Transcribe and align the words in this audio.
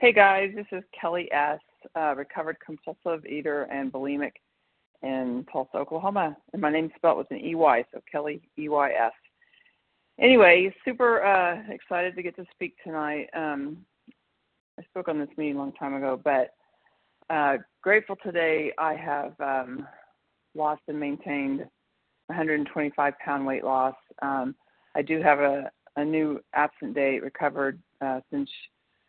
Hey 0.00 0.12
guys, 0.12 0.52
this 0.54 0.66
is 0.70 0.84
Kelley 0.98 1.28
S., 1.32 1.58
uh, 1.96 2.14
recovered 2.14 2.58
compulsive 2.64 3.26
eater 3.26 3.64
and 3.64 3.92
bulimic 3.92 4.30
in 5.02 5.44
Tulsa, 5.52 5.76
Oklahoma. 5.76 6.36
And 6.52 6.62
my 6.62 6.70
name's 6.70 6.92
spelled 6.94 7.18
with 7.18 7.28
an 7.32 7.38
EY, 7.38 7.84
so 7.92 8.00
Kelley 8.10 8.40
EYS. 8.56 9.10
Anyway, 10.20 10.72
super 10.84 11.24
uh, 11.24 11.62
excited 11.68 12.14
to 12.14 12.22
get 12.22 12.36
to 12.36 12.44
speak 12.54 12.76
tonight. 12.84 13.26
Um, 13.34 13.78
I 14.78 14.84
spoke 14.84 15.08
on 15.08 15.18
this 15.18 15.36
meeting 15.36 15.56
a 15.56 15.58
long 15.58 15.72
time 15.72 15.94
ago, 15.94 16.20
but 16.22 16.54
uh, 17.28 17.56
grateful 17.82 18.14
today 18.22 18.70
I 18.78 18.94
have 18.94 19.32
um, 19.40 19.84
lost 20.54 20.82
and 20.86 21.00
maintained 21.00 21.66
125 22.28 23.14
pound 23.18 23.44
weight 23.44 23.64
loss. 23.64 23.96
Um, 24.22 24.54
I 24.94 25.02
do 25.02 25.20
have 25.20 25.40
a, 25.40 25.72
a 25.96 26.04
new 26.04 26.40
absent 26.54 26.94
date 26.94 27.20
recovered 27.24 27.80
uh, 28.00 28.20
since 28.30 28.48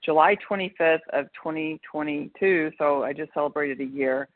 July 0.03 0.35
25th 0.49 0.99
of 1.13 1.25
2022. 1.41 2.71
So 2.77 3.03
I 3.03 3.13
just 3.13 3.33
celebrated 3.33 3.81
a 3.81 3.85
year 3.85 4.29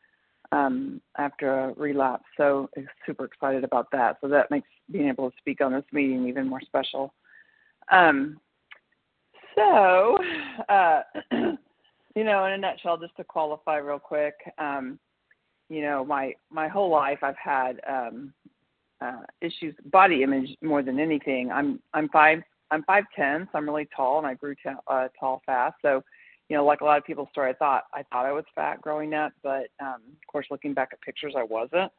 um, 0.52 1.02
after 1.18 1.52
a 1.52 1.74
relapse. 1.74 2.26
So 2.38 2.70
I'm 2.78 2.88
super 3.06 3.26
excited 3.26 3.64
about 3.64 3.88
that. 3.92 4.18
So 4.22 4.28
that 4.28 4.52
makes 4.52 4.68
being 4.92 5.08
able 5.08 5.32
to 5.32 5.38
speak 5.38 5.62
on 5.62 5.74
this 5.74 5.86
meeting 5.92 6.28
even 6.28 6.48
more 6.48 6.62
special. 6.62 7.14
Um, 7.92 8.40
so, 9.56 10.18
uh, 10.70 11.02
you 11.32 12.24
know, 12.24 12.46
in 12.46 12.54
a 12.54 12.58
nutshell, 12.58 12.98
just 12.98 13.16
to 13.18 13.24
qualify 13.24 13.78
real 13.78 14.00
quick, 14.00 14.36
um, 14.58 15.00
you 15.70 15.82
know, 15.82 16.04
my 16.06 16.34
my 16.52 16.68
whole 16.68 16.90
life 16.90 17.20
I've 17.24 17.38
had 17.38 17.80
um, 17.90 18.34
uh, 19.02 19.22
issues, 19.42 19.76
body 19.86 20.24
image 20.24 20.56
more 20.62 20.84
than 20.84 21.00
anything. 21.00 21.52
I'm 21.52 21.80
I'm 21.94 22.10
five 22.10 22.44
I'm 22.74 22.84
five 22.84 23.04
ten, 23.16 23.48
so 23.52 23.58
I'm 23.58 23.70
really 23.70 23.88
tall, 23.96 24.18
and 24.18 24.28
I 24.28 24.34
grew 24.34 24.56
t- 24.56 24.84
uh, 24.88 25.08
tall 25.20 25.42
fast. 25.46 25.76
So, 25.82 26.04
you 26.50 26.58
know, 26.58 26.66
like 26.66 26.82
a 26.82 26.86
lot 26.86 26.98
of 26.98 27.06
people's 27.06 27.30
story, 27.32 27.52
I 27.52 27.54
thought 27.54 27.84
I 27.94 28.04
thought 28.10 28.26
I 28.26 28.32
was 28.32 28.46
fat 28.56 28.82
growing 28.82 29.14
up, 29.14 29.32
but 29.44 29.68
um, 29.80 30.02
of 30.12 30.28
course, 30.32 30.48
looking 30.50 30.74
back 30.74 30.90
at 30.92 31.02
pictures, 31.02 31.36
I 31.38 31.44
wasn't. 31.44 31.92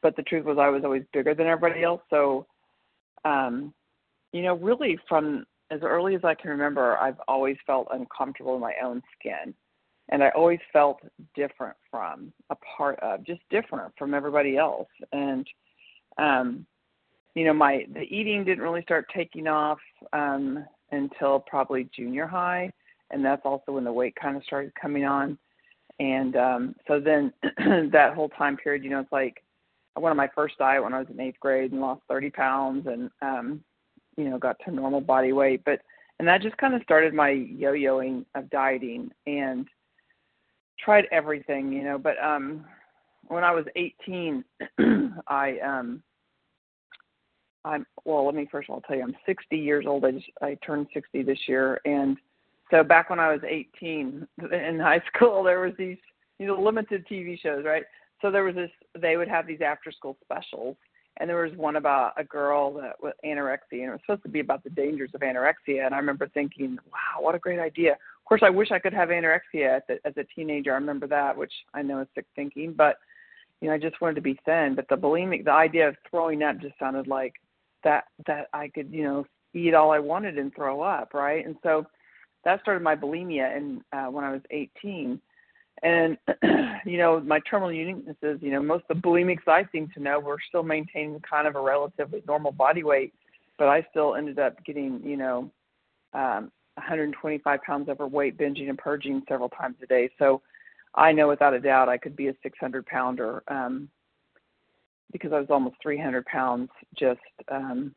But 0.00 0.16
the 0.16 0.22
truth 0.22 0.44
was, 0.44 0.58
I 0.58 0.68
was 0.68 0.84
always 0.84 1.04
bigger 1.12 1.34
than 1.34 1.46
everybody 1.46 1.84
else. 1.84 2.00
So, 2.10 2.46
um, 3.24 3.72
you 4.32 4.42
know, 4.42 4.54
really 4.54 4.98
from 5.08 5.44
as 5.70 5.80
early 5.82 6.14
as 6.14 6.24
I 6.24 6.34
can 6.34 6.50
remember, 6.50 6.96
I've 6.96 7.20
always 7.28 7.56
felt 7.66 7.88
uncomfortable 7.92 8.54
in 8.54 8.60
my 8.60 8.74
own 8.82 9.02
skin, 9.18 9.54
and 10.10 10.24
I 10.24 10.30
always 10.30 10.60
felt 10.72 10.98
different 11.34 11.76
from, 11.90 12.32
a 12.50 12.56
part 12.76 12.98
of, 13.00 13.24
just 13.24 13.40
different 13.50 13.92
from 13.98 14.14
everybody 14.14 14.56
else. 14.56 14.88
And 15.12 15.46
um, 16.18 16.66
you 17.34 17.44
know, 17.44 17.54
my 17.54 17.86
the 17.94 18.02
eating 18.02 18.44
didn't 18.44 18.62
really 18.62 18.82
start 18.82 19.06
taking 19.14 19.46
off 19.46 19.78
um, 20.12 20.64
until 20.90 21.40
probably 21.40 21.88
junior 21.94 22.26
high, 22.26 22.70
and 23.10 23.24
that's 23.24 23.42
also 23.44 23.72
when 23.72 23.84
the 23.84 23.92
weight 23.92 24.14
kind 24.20 24.36
of 24.36 24.44
started 24.44 24.72
coming 24.80 25.04
on. 25.04 25.38
And 25.98 26.36
um, 26.36 26.74
so 26.88 27.00
then 27.00 27.32
that 27.92 28.14
whole 28.14 28.28
time 28.30 28.56
period, 28.56 28.84
you 28.84 28.90
know, 28.90 29.00
it's 29.00 29.12
like 29.12 29.42
I 29.96 30.00
went 30.00 30.10
on 30.10 30.16
my 30.16 30.28
first 30.34 30.58
diet 30.58 30.82
when 30.82 30.94
I 30.94 30.98
was 30.98 31.08
in 31.10 31.20
eighth 31.20 31.40
grade 31.40 31.72
and 31.72 31.80
lost 31.80 32.02
30 32.08 32.30
pounds, 32.30 32.86
and 32.86 33.10
um, 33.22 33.62
you 34.16 34.28
know, 34.28 34.38
got 34.38 34.56
to 34.64 34.70
normal 34.70 35.00
body 35.00 35.32
weight. 35.32 35.62
But 35.64 35.80
and 36.18 36.28
that 36.28 36.42
just 36.42 36.56
kind 36.58 36.74
of 36.74 36.82
started 36.82 37.14
my 37.14 37.30
yo-yoing 37.30 38.24
of 38.34 38.50
dieting 38.50 39.10
and 39.26 39.66
tried 40.78 41.06
everything, 41.10 41.72
you 41.72 41.82
know. 41.82 41.98
But 41.98 42.22
um, 42.22 42.64
when 43.28 43.44
I 43.44 43.52
was 43.52 43.64
18, 43.76 44.44
I 45.28 45.58
um, 45.58 46.02
I'm 47.64 47.86
well. 48.04 48.26
Let 48.26 48.34
me 48.34 48.48
first 48.50 48.68
of 48.68 48.74
all 48.74 48.80
tell 48.80 48.96
you, 48.96 49.02
I'm 49.02 49.16
60 49.26 49.56
years 49.56 49.84
old. 49.86 50.04
I 50.04 50.12
just 50.12 50.26
I 50.40 50.56
turned 50.64 50.88
60 50.92 51.22
this 51.22 51.38
year, 51.46 51.80
and 51.84 52.16
so 52.70 52.82
back 52.82 53.10
when 53.10 53.20
I 53.20 53.32
was 53.32 53.40
18 53.46 54.26
in 54.52 54.78
high 54.80 55.02
school, 55.14 55.42
there 55.42 55.60
was 55.60 55.74
these 55.78 55.98
you 56.38 56.46
know 56.46 56.60
limited 56.60 57.06
TV 57.06 57.38
shows, 57.40 57.64
right? 57.64 57.84
So 58.20 58.30
there 58.30 58.44
was 58.44 58.54
this. 58.54 58.70
They 58.98 59.16
would 59.16 59.28
have 59.28 59.46
these 59.46 59.60
after 59.60 59.92
school 59.92 60.16
specials, 60.24 60.76
and 61.18 61.28
there 61.28 61.42
was 61.42 61.56
one 61.56 61.76
about 61.76 62.12
a 62.16 62.24
girl 62.24 62.72
that 62.74 62.94
with 63.02 63.14
anorexia, 63.24 63.82
and 63.82 63.88
it 63.88 63.90
was 63.90 64.00
supposed 64.06 64.22
to 64.22 64.28
be 64.28 64.40
about 64.40 64.64
the 64.64 64.70
dangers 64.70 65.10
of 65.14 65.20
anorexia. 65.20 65.84
And 65.84 65.94
I 65.94 65.98
remember 65.98 66.28
thinking, 66.28 66.78
wow, 66.86 67.22
what 67.22 67.34
a 67.34 67.38
great 67.38 67.60
idea. 67.60 67.92
Of 67.92 68.24
course, 68.24 68.42
I 68.44 68.50
wish 68.50 68.70
I 68.70 68.78
could 68.78 68.94
have 68.94 69.10
anorexia 69.10 69.76
as 69.76 69.82
a, 69.88 70.06
as 70.06 70.14
a 70.16 70.24
teenager. 70.34 70.72
I 70.72 70.76
remember 70.76 71.06
that, 71.08 71.36
which 71.36 71.52
I 71.74 71.82
know 71.82 72.00
is 72.00 72.08
sick 72.14 72.26
thinking, 72.34 72.72
but 72.72 72.96
you 73.60 73.68
know, 73.68 73.74
I 73.74 73.78
just 73.78 74.00
wanted 74.00 74.16
to 74.16 74.20
be 74.22 74.38
thin. 74.44 74.74
But 74.74 74.88
the 74.88 74.96
bulimic, 74.96 75.44
the 75.44 75.52
idea 75.52 75.88
of 75.88 75.96
throwing 76.10 76.42
up 76.42 76.60
just 76.60 76.78
sounded 76.78 77.06
like 77.06 77.34
that 77.84 78.04
that 78.26 78.48
I 78.52 78.68
could 78.68 78.90
you 78.92 79.04
know 79.04 79.26
eat 79.54 79.74
all 79.74 79.90
I 79.90 79.98
wanted 79.98 80.38
and 80.38 80.54
throw 80.54 80.80
up, 80.82 81.14
right? 81.14 81.44
And 81.44 81.56
so 81.62 81.86
that 82.44 82.60
started 82.62 82.82
my 82.82 82.96
bulimia 82.96 83.56
and 83.56 83.82
uh, 83.92 84.06
when 84.06 84.24
I 84.24 84.32
was 84.32 84.40
18. 84.50 85.20
And 85.82 86.16
you 86.86 86.98
know, 86.98 87.20
my 87.20 87.40
terminal 87.40 87.72
uniqueness 87.72 88.16
is, 88.22 88.40
you 88.40 88.50
know, 88.50 88.62
most 88.62 88.84
of 88.88 89.00
the 89.00 89.08
bulimics 89.08 89.48
I 89.48 89.66
seem 89.72 89.88
to 89.94 90.00
know 90.00 90.20
were 90.20 90.38
still 90.48 90.62
maintaining 90.62 91.20
kind 91.20 91.46
of 91.46 91.56
a 91.56 91.60
relatively 91.60 92.22
normal 92.26 92.52
body 92.52 92.82
weight, 92.82 93.12
but 93.58 93.68
I 93.68 93.86
still 93.90 94.14
ended 94.14 94.38
up 94.38 94.62
getting, 94.64 95.00
you 95.04 95.16
know, 95.16 95.50
um, 96.14 96.50
125 96.74 97.62
pounds 97.62 97.88
overweight, 97.88 98.38
binging 98.38 98.68
and 98.68 98.78
purging 98.78 99.22
several 99.28 99.48
times 99.48 99.76
a 99.82 99.86
day. 99.86 100.08
So 100.18 100.40
I 100.94 101.12
know 101.12 101.28
without 101.28 101.54
a 101.54 101.60
doubt 101.60 101.88
I 101.88 101.98
could 101.98 102.16
be 102.16 102.28
a 102.28 102.34
600 102.42 102.86
pounder. 102.86 103.42
Um, 103.48 103.88
because 105.10 105.32
I 105.32 105.40
was 105.40 105.50
almost 105.50 105.76
300 105.82 106.24
pounds 106.26 106.70
just 106.98 107.20
um, 107.50 107.94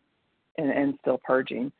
and, 0.57 0.71
and 0.71 0.93
still 1.01 1.19
purging. 1.23 1.71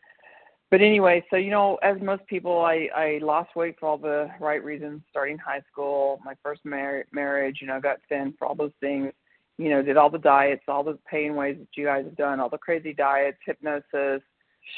But 0.71 0.81
anyway, 0.81 1.23
so 1.29 1.35
you 1.37 1.51
know, 1.51 1.75
as 1.83 1.97
most 2.01 2.25
people, 2.27 2.59
I 2.61 2.89
I 2.95 3.19
lost 3.21 3.55
weight 3.55 3.75
for 3.79 3.87
all 3.87 3.97
the 3.97 4.29
right 4.39 4.63
reasons. 4.63 5.01
Starting 5.09 5.37
high 5.37 5.61
school, 5.71 6.19
my 6.25 6.33
first 6.41 6.65
mar- 6.65 7.05
marriage, 7.11 7.59
you 7.61 7.67
know, 7.67 7.75
I 7.75 7.79
got 7.79 7.99
thin 8.09 8.33
for 8.37 8.47
all 8.47 8.55
those 8.55 8.73
things. 8.79 9.11
You 9.57 9.69
know, 9.69 9.81
did 9.81 9.95
all 9.95 10.09
the 10.09 10.17
diets, 10.17 10.63
all 10.67 10.83
the 10.83 10.97
pain 11.09 11.35
ways 11.35 11.57
that 11.59 11.67
you 11.77 11.85
guys 11.85 12.03
have 12.03 12.17
done, 12.17 12.39
all 12.39 12.49
the 12.49 12.57
crazy 12.57 12.93
diets, 12.93 13.37
hypnosis, 13.45 14.21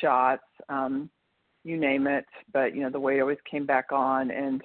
shots, 0.01 0.43
um, 0.69 1.09
you 1.63 1.77
name 1.77 2.05
it. 2.05 2.25
But 2.53 2.75
you 2.75 2.81
know, 2.81 2.89
the 2.89 2.99
weight 2.99 3.21
always 3.21 3.39
came 3.49 3.65
back 3.65 3.91
on, 3.91 4.29
and 4.29 4.61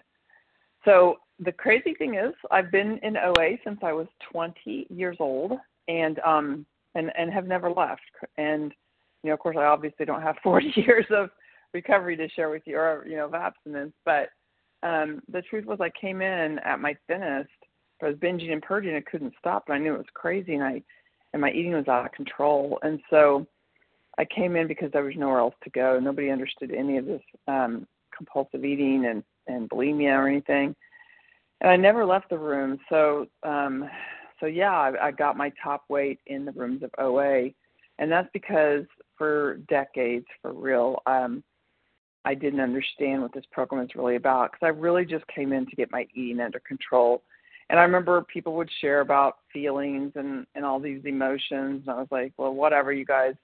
so 0.84 1.18
the 1.38 1.52
crazy 1.52 1.94
thing 1.94 2.14
is, 2.14 2.34
I've 2.50 2.70
been 2.70 2.98
in 3.02 3.16
OA 3.16 3.56
since 3.64 3.78
I 3.82 3.92
was 3.92 4.06
20 4.30 4.86
years 4.90 5.16
old, 5.20 5.52
and 5.88 6.18
um 6.20 6.66
and 6.94 7.10
and 7.16 7.32
have 7.32 7.46
never 7.46 7.70
left. 7.70 8.00
And 8.38 8.72
you 9.22 9.28
know 9.28 9.34
of 9.34 9.40
course 9.40 9.56
i 9.58 9.64
obviously 9.64 10.04
don't 10.04 10.22
have 10.22 10.36
40 10.42 10.72
years 10.76 11.06
of 11.10 11.30
recovery 11.74 12.16
to 12.16 12.28
share 12.30 12.50
with 12.50 12.62
you 12.66 12.76
or 12.76 13.06
you 13.08 13.16
know 13.16 13.26
of 13.26 13.34
abstinence 13.34 13.94
but 14.04 14.28
um 14.82 15.22
the 15.32 15.42
truth 15.42 15.64
was 15.64 15.78
i 15.80 15.90
came 15.90 16.20
in 16.22 16.58
at 16.60 16.80
my 16.80 16.94
thinnest. 17.06 17.50
I 18.02 18.08
was 18.08 18.16
binging 18.16 18.52
and 18.52 18.60
purging 18.60 18.96
and 18.96 19.06
couldn't 19.06 19.34
stop 19.38 19.64
and 19.66 19.74
i 19.74 19.78
knew 19.78 19.94
it 19.94 19.98
was 19.98 20.06
crazy 20.14 20.54
and 20.54 20.64
i 20.64 20.82
and 21.32 21.40
my 21.40 21.50
eating 21.50 21.72
was 21.72 21.88
out 21.88 22.04
of 22.04 22.12
control. 22.12 22.78
And 22.82 23.00
so 23.08 23.46
i 24.18 24.24
came 24.24 24.56
in 24.56 24.66
because 24.66 24.90
there 24.92 25.04
was 25.04 25.14
nowhere 25.16 25.38
else 25.38 25.54
to 25.64 25.70
go. 25.70 25.98
Nobody 25.98 26.30
understood 26.30 26.72
any 26.72 26.98
of 26.98 27.06
this 27.06 27.22
um 27.48 27.86
compulsive 28.14 28.64
eating 28.64 29.06
and 29.06 29.22
and 29.46 29.70
bulimia 29.70 30.14
or 30.16 30.28
anything. 30.28 30.74
And 31.60 31.70
i 31.70 31.76
never 31.76 32.04
left 32.04 32.28
the 32.28 32.38
room. 32.38 32.78
So 32.88 33.28
um 33.44 33.88
so 34.42 34.46
yeah, 34.46 34.72
I, 34.72 35.06
I 35.06 35.10
got 35.12 35.36
my 35.36 35.52
top 35.62 35.84
weight 35.88 36.18
in 36.26 36.44
the 36.44 36.50
rooms 36.52 36.82
of 36.82 36.90
OA, 36.98 37.50
and 38.00 38.10
that's 38.10 38.28
because 38.32 38.84
for 39.16 39.58
decades, 39.68 40.26
for 40.42 40.52
real, 40.52 41.00
um, 41.06 41.44
I 42.24 42.34
didn't 42.34 42.58
understand 42.58 43.22
what 43.22 43.32
this 43.32 43.44
program 43.52 43.84
is 43.84 43.94
really 43.94 44.16
about 44.16 44.50
because 44.50 44.66
I 44.66 44.70
really 44.70 45.04
just 45.04 45.24
came 45.28 45.52
in 45.52 45.64
to 45.66 45.76
get 45.76 45.92
my 45.92 46.08
eating 46.14 46.40
under 46.40 46.58
control. 46.58 47.22
And 47.70 47.78
I 47.78 47.84
remember 47.84 48.20
people 48.22 48.54
would 48.56 48.70
share 48.80 49.00
about 49.00 49.38
feelings 49.52 50.12
and 50.16 50.44
and 50.56 50.64
all 50.64 50.80
these 50.80 51.02
emotions, 51.04 51.84
and 51.86 51.90
I 51.90 52.00
was 52.00 52.08
like, 52.10 52.32
well, 52.36 52.52
whatever, 52.52 52.92
you 52.92 53.04
guys 53.04 53.34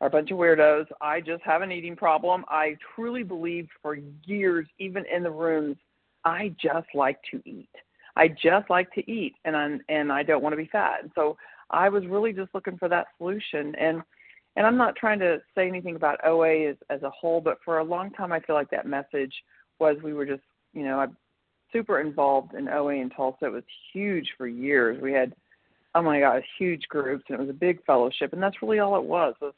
are 0.00 0.08
a 0.08 0.10
bunch 0.10 0.32
of 0.32 0.36
weirdos. 0.36 0.86
I 1.00 1.20
just 1.20 1.44
have 1.44 1.62
an 1.62 1.70
eating 1.70 1.94
problem. 1.94 2.44
I 2.48 2.76
truly 2.96 3.22
believed 3.22 3.70
for 3.80 3.98
years, 4.24 4.66
even 4.80 5.04
in 5.14 5.22
the 5.22 5.30
rooms, 5.30 5.76
I 6.24 6.52
just 6.60 6.88
like 6.92 7.18
to 7.30 7.40
eat. 7.44 7.70
I 8.20 8.28
just 8.28 8.68
like 8.68 8.92
to 8.92 9.10
eat 9.10 9.34
and 9.46 9.56
I'm 9.56 9.80
and 9.88 10.12
I 10.12 10.22
don't 10.22 10.42
want 10.42 10.52
to 10.52 10.58
be 10.58 10.68
fat. 10.70 10.98
And 11.02 11.10
so 11.14 11.38
I 11.70 11.88
was 11.88 12.06
really 12.06 12.34
just 12.34 12.54
looking 12.54 12.76
for 12.76 12.88
that 12.90 13.06
solution 13.16 13.74
and 13.76 14.02
and 14.56 14.66
I'm 14.66 14.76
not 14.76 14.94
trying 14.94 15.18
to 15.20 15.38
say 15.54 15.66
anything 15.66 15.96
about 15.96 16.22
OA 16.24 16.68
as 16.68 16.76
as 16.90 17.02
a 17.02 17.10
whole, 17.10 17.40
but 17.40 17.58
for 17.64 17.78
a 17.78 17.84
long 17.84 18.10
time 18.10 18.30
I 18.30 18.40
feel 18.40 18.54
like 18.54 18.70
that 18.70 18.86
message 18.86 19.32
was 19.78 19.96
we 20.04 20.12
were 20.12 20.26
just, 20.26 20.42
you 20.74 20.84
know, 20.84 21.00
I'm 21.00 21.16
super 21.72 22.00
involved 22.00 22.54
in 22.54 22.68
OA 22.68 22.96
in 22.96 23.08
Tulsa. 23.08 23.46
It 23.46 23.52
was 23.52 23.64
huge 23.90 24.28
for 24.36 24.46
years. 24.46 25.00
We 25.00 25.14
had 25.14 25.32
oh 25.94 26.02
my 26.02 26.20
gosh, 26.20 26.44
huge 26.58 26.82
groups 26.88 27.24
and 27.28 27.38
it 27.38 27.40
was 27.40 27.50
a 27.50 27.54
big 27.54 27.82
fellowship 27.86 28.34
and 28.34 28.42
that's 28.42 28.60
really 28.60 28.80
all 28.80 28.98
it 28.98 29.04
was 29.04 29.34
was 29.40 29.54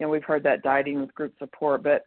you 0.00 0.06
know, 0.06 0.10
we've 0.10 0.24
heard 0.24 0.42
that 0.44 0.62
dieting 0.62 1.02
with 1.02 1.14
group 1.14 1.34
support, 1.38 1.82
but 1.82 2.06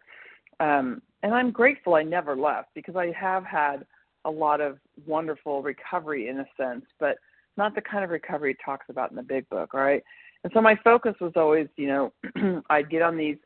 um 0.59 1.03
and 1.21 1.35
I'm 1.35 1.51
grateful 1.51 1.93
I 1.93 2.01
never 2.01 2.35
left 2.35 2.69
because 2.73 2.95
I 2.95 3.11
have 3.11 3.45
had 3.45 3.85
a 4.25 4.31
lot 4.31 4.61
of 4.61 4.77
wonderful 5.05 5.61
recovery 5.61 6.27
in 6.27 6.39
a 6.39 6.45
sense, 6.57 6.85
but 6.99 7.17
not 7.57 7.75
the 7.75 7.81
kind 7.81 8.03
of 8.03 8.09
recovery 8.09 8.51
it 8.51 8.57
talks 8.63 8.85
about 8.89 9.09
in 9.09 9.15
the 9.15 9.23
big 9.23 9.47
book, 9.49 9.73
right? 9.73 10.03
And 10.43 10.51
so 10.53 10.61
my 10.61 10.75
focus 10.83 11.15
was 11.19 11.33
always, 11.35 11.67
you 11.75 11.87
know, 11.87 12.63
I'd 12.69 12.89
get 12.89 13.01
on 13.01 13.17
these 13.17 13.37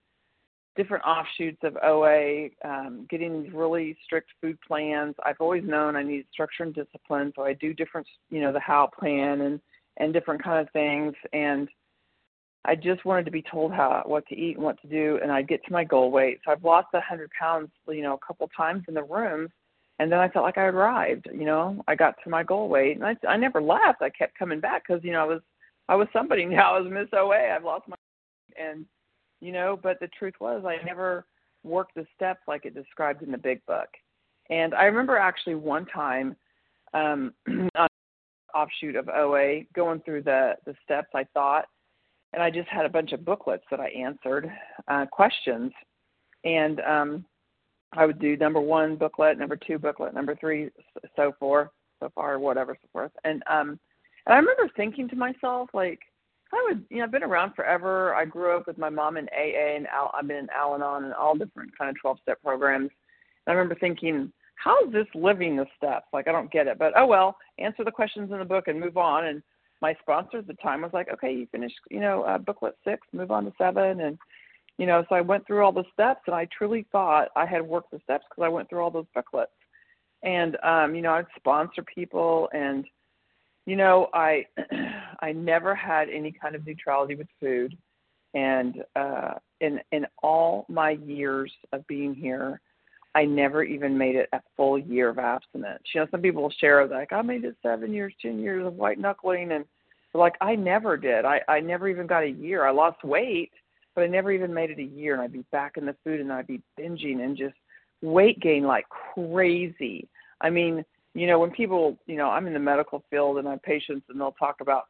different 0.75 1.03
offshoots 1.03 1.59
of 1.63 1.77
OA, 1.83 2.49
um, 2.65 3.05
getting 3.09 3.43
these 3.43 3.53
really 3.53 3.97
strict 4.03 4.29
food 4.41 4.57
plans. 4.67 5.15
I've 5.25 5.39
always 5.39 5.63
known 5.63 5.95
I 5.95 6.03
need 6.03 6.25
structure 6.31 6.63
and 6.63 6.73
discipline, 6.73 7.33
so 7.35 7.43
I 7.43 7.53
do 7.53 7.73
different, 7.73 8.07
you 8.29 8.41
know, 8.41 8.51
the 8.51 8.59
HOW 8.59 8.89
plan 8.97 9.41
and 9.41 9.59
and 9.97 10.11
different 10.11 10.43
kind 10.43 10.59
of 10.59 10.71
things. 10.73 11.13
And 11.33 11.69
I 12.65 12.73
just 12.75 13.05
wanted 13.05 13.25
to 13.25 13.31
be 13.31 13.43
told 13.43 13.71
how 13.71 14.01
what 14.05 14.25
to 14.27 14.35
eat 14.35 14.55
and 14.55 14.65
what 14.65 14.81
to 14.81 14.87
do, 14.87 15.19
and 15.21 15.31
I'd 15.31 15.47
get 15.47 15.63
to 15.65 15.73
my 15.73 15.83
goal 15.83 16.11
weight. 16.11 16.39
So 16.43 16.51
I've 16.51 16.63
lost 16.63 16.87
a 16.93 17.01
hundred 17.01 17.29
pounds, 17.39 17.69
you 17.87 18.01
know, 18.01 18.15
a 18.15 18.25
couple 18.25 18.49
times 18.55 18.83
in 18.87 18.93
the 18.93 19.03
rooms, 19.03 19.51
and 19.99 20.11
then 20.11 20.19
I 20.19 20.29
felt 20.29 20.45
like 20.45 20.57
I 20.57 20.65
arrived. 20.65 21.27
You 21.31 21.45
know, 21.45 21.83
I 21.87 21.95
got 21.95 22.15
to 22.23 22.29
my 22.29 22.43
goal 22.43 22.67
weight, 22.67 22.97
and 22.97 23.05
I 23.05 23.15
I 23.27 23.37
never 23.37 23.61
left. 23.61 24.01
I 24.01 24.09
kept 24.09 24.37
coming 24.37 24.59
back 24.59 24.83
because 24.87 25.03
you 25.03 25.11
know 25.11 25.21
I 25.21 25.25
was 25.25 25.41
I 25.89 25.95
was 25.95 26.07
somebody 26.13 26.45
now. 26.45 26.75
I 26.75 26.79
was 26.79 26.91
Miss 26.91 27.07
OA. 27.13 27.53
I've 27.55 27.63
lost 27.63 27.87
my 27.87 27.95
and 28.59 28.85
you 29.41 29.51
know, 29.51 29.79
but 29.81 29.99
the 29.99 30.07
truth 30.17 30.35
was 30.39 30.63
I 30.65 30.83
never 30.85 31.25
worked 31.63 31.95
the 31.95 32.05
steps 32.15 32.41
like 32.47 32.65
it 32.65 32.73
described 32.73 33.23
in 33.23 33.31
the 33.31 33.37
big 33.37 33.65
book. 33.65 33.87
And 34.49 34.73
I 34.73 34.83
remember 34.83 35.17
actually 35.17 35.55
one 35.55 35.85
time 35.87 36.35
um 36.93 37.33
on 37.75 37.87
offshoot 38.53 38.95
of 38.95 39.09
OA 39.09 39.61
going 39.73 40.01
through 40.01 40.23
the 40.23 40.53
the 40.65 40.75
steps 40.83 41.09
I 41.15 41.25
thought 41.33 41.65
and 42.33 42.41
I 42.41 42.49
just 42.49 42.69
had 42.69 42.85
a 42.85 42.89
bunch 42.89 43.11
of 43.11 43.25
booklets 43.25 43.63
that 43.71 43.79
I 43.79 43.87
answered 43.89 44.51
uh 44.87 45.05
questions 45.07 45.71
and 46.43 46.79
um 46.81 47.25
I 47.95 48.05
would 48.05 48.19
do 48.19 48.35
number 48.37 48.59
1 48.59 48.95
booklet, 48.95 49.37
number 49.37 49.55
2 49.55 49.77
booklet, 49.79 50.13
number 50.13 50.35
3 50.35 50.69
so 51.15 51.33
forth, 51.39 51.69
so 51.99 52.11
far 52.15 52.39
whatever 52.39 52.77
so 52.81 52.87
forth. 52.91 53.11
And 53.23 53.43
um 53.49 53.79
and 54.25 54.33
I 54.33 54.37
remember 54.37 54.69
thinking 54.75 55.07
to 55.09 55.15
myself 55.15 55.69
like 55.73 55.99
I 56.53 56.63
would, 56.69 56.85
you 56.89 56.97
know, 56.97 57.05
I've 57.05 57.11
been 57.11 57.23
around 57.23 57.55
forever. 57.55 58.13
I 58.13 58.25
grew 58.25 58.55
up 58.55 58.67
with 58.67 58.77
my 58.77 58.89
mom 58.89 59.17
in 59.17 59.27
AA 59.29 59.75
and 59.75 59.87
Al- 59.87 60.13
I've 60.13 60.27
been 60.27 60.37
in 60.37 60.49
Al-Anon 60.55 61.05
and 61.05 61.13
all 61.13 61.35
different 61.35 61.75
kind 61.75 61.89
of 61.89 61.99
12 61.99 62.19
step 62.21 62.43
programs. 62.43 62.91
And 63.45 63.53
I 63.53 63.53
remember 63.53 63.75
thinking, 63.79 64.31
how 64.55 64.85
is 64.85 64.93
this 64.93 65.07
living 65.15 65.55
the 65.55 65.65
steps? 65.75 66.05
Like, 66.13 66.27
I 66.27 66.31
don't 66.31 66.51
get 66.51 66.67
it. 66.67 66.77
But 66.77 66.93
oh 66.95 67.07
well, 67.07 67.37
answer 67.57 67.83
the 67.83 67.91
questions 67.91 68.31
in 68.31 68.37
the 68.37 68.45
book 68.45 68.67
and 68.67 68.79
move 68.79 68.97
on. 68.97 69.25
And 69.25 69.41
my 69.81 69.95
sponsor 70.01 70.37
at 70.37 70.47
the 70.47 70.53
time 70.55 70.81
was 70.81 70.91
like, 70.93 71.09
okay, 71.11 71.33
you 71.33 71.47
finished, 71.51 71.75
you 71.89 71.99
know, 71.99 72.23
uh, 72.23 72.37
booklet 72.37 72.77
six, 72.83 73.05
move 73.13 73.31
on 73.31 73.45
to 73.45 73.53
seven. 73.57 74.01
And, 74.01 74.17
you 74.77 74.85
know, 74.85 75.05
so 75.07 75.15
I 75.15 75.21
went 75.21 75.45
through 75.45 75.63
all 75.63 75.71
the 75.71 75.83
steps 75.93 76.21
and 76.27 76.35
I 76.35 76.47
truly 76.57 76.85
thought 76.91 77.29
I 77.35 77.45
had 77.45 77.61
worked 77.61 77.91
the 77.91 77.99
steps 78.03 78.25
because 78.29 78.43
I 78.43 78.49
went 78.49 78.69
through 78.69 78.81
all 78.81 78.91
those 78.91 79.05
booklets. 79.13 79.51
And, 80.23 80.57
um, 80.63 80.95
you 80.95 81.01
know, 81.01 81.11
I'd 81.11 81.25
sponsor 81.37 81.83
people 81.83 82.49
and, 82.53 82.85
you 83.65 83.75
know, 83.75 84.09
I 84.13 84.45
I 85.19 85.31
never 85.31 85.73
had 85.73 86.09
any 86.09 86.31
kind 86.31 86.55
of 86.55 86.65
neutrality 86.65 87.15
with 87.15 87.27
food, 87.39 87.77
and 88.33 88.83
uh, 88.95 89.33
in 89.61 89.79
in 89.91 90.05
all 90.21 90.65
my 90.69 90.91
years 90.91 91.51
of 91.71 91.85
being 91.87 92.13
here, 92.13 92.59
I 93.15 93.25
never 93.25 93.63
even 93.63 93.97
made 93.97 94.15
it 94.15 94.29
a 94.33 94.41
full 94.57 94.77
year 94.77 95.09
of 95.09 95.19
abstinence. 95.19 95.83
You 95.93 96.01
know, 96.01 96.07
some 96.11 96.21
people 96.21 96.41
will 96.43 96.53
share 96.59 96.85
like 96.87 97.13
I 97.13 97.21
made 97.21 97.45
it 97.45 97.55
seven 97.63 97.93
years, 97.93 98.13
ten 98.21 98.39
years 98.39 98.65
of 98.65 98.73
white 98.73 98.99
knuckling, 98.99 99.51
and 99.53 99.65
like 100.13 100.35
I 100.41 100.55
never 100.55 100.97
did. 100.97 101.25
I 101.25 101.41
I 101.47 101.59
never 101.61 101.87
even 101.87 102.07
got 102.07 102.23
a 102.23 102.29
year. 102.29 102.65
I 102.65 102.71
lost 102.71 103.03
weight, 103.03 103.51
but 103.95 104.03
I 104.03 104.07
never 104.07 104.31
even 104.31 104.53
made 104.53 104.71
it 104.71 104.79
a 104.79 104.83
year. 104.83 105.13
And 105.13 105.21
I'd 105.21 105.33
be 105.33 105.45
back 105.51 105.77
in 105.77 105.85
the 105.85 105.95
food, 106.03 106.19
and 106.19 106.31
I'd 106.31 106.47
be 106.47 106.61
binging 106.79 107.23
and 107.23 107.37
just 107.37 107.55
weight 108.01 108.39
gain 108.39 108.63
like 108.63 108.85
crazy. 108.89 110.07
I 110.41 110.49
mean, 110.49 110.83
you 111.13 111.27
know, 111.27 111.39
when 111.39 111.51
people, 111.51 111.97
you 112.05 112.17
know, 112.17 112.29
I'm 112.29 112.47
in 112.47 112.53
the 112.53 112.59
medical 112.59 113.03
field 113.09 113.37
and 113.37 113.47
I 113.47 113.51
have 113.51 113.63
patients 113.63 114.05
and 114.09 114.19
they'll 114.19 114.33
talk 114.33 114.57
about, 114.61 114.85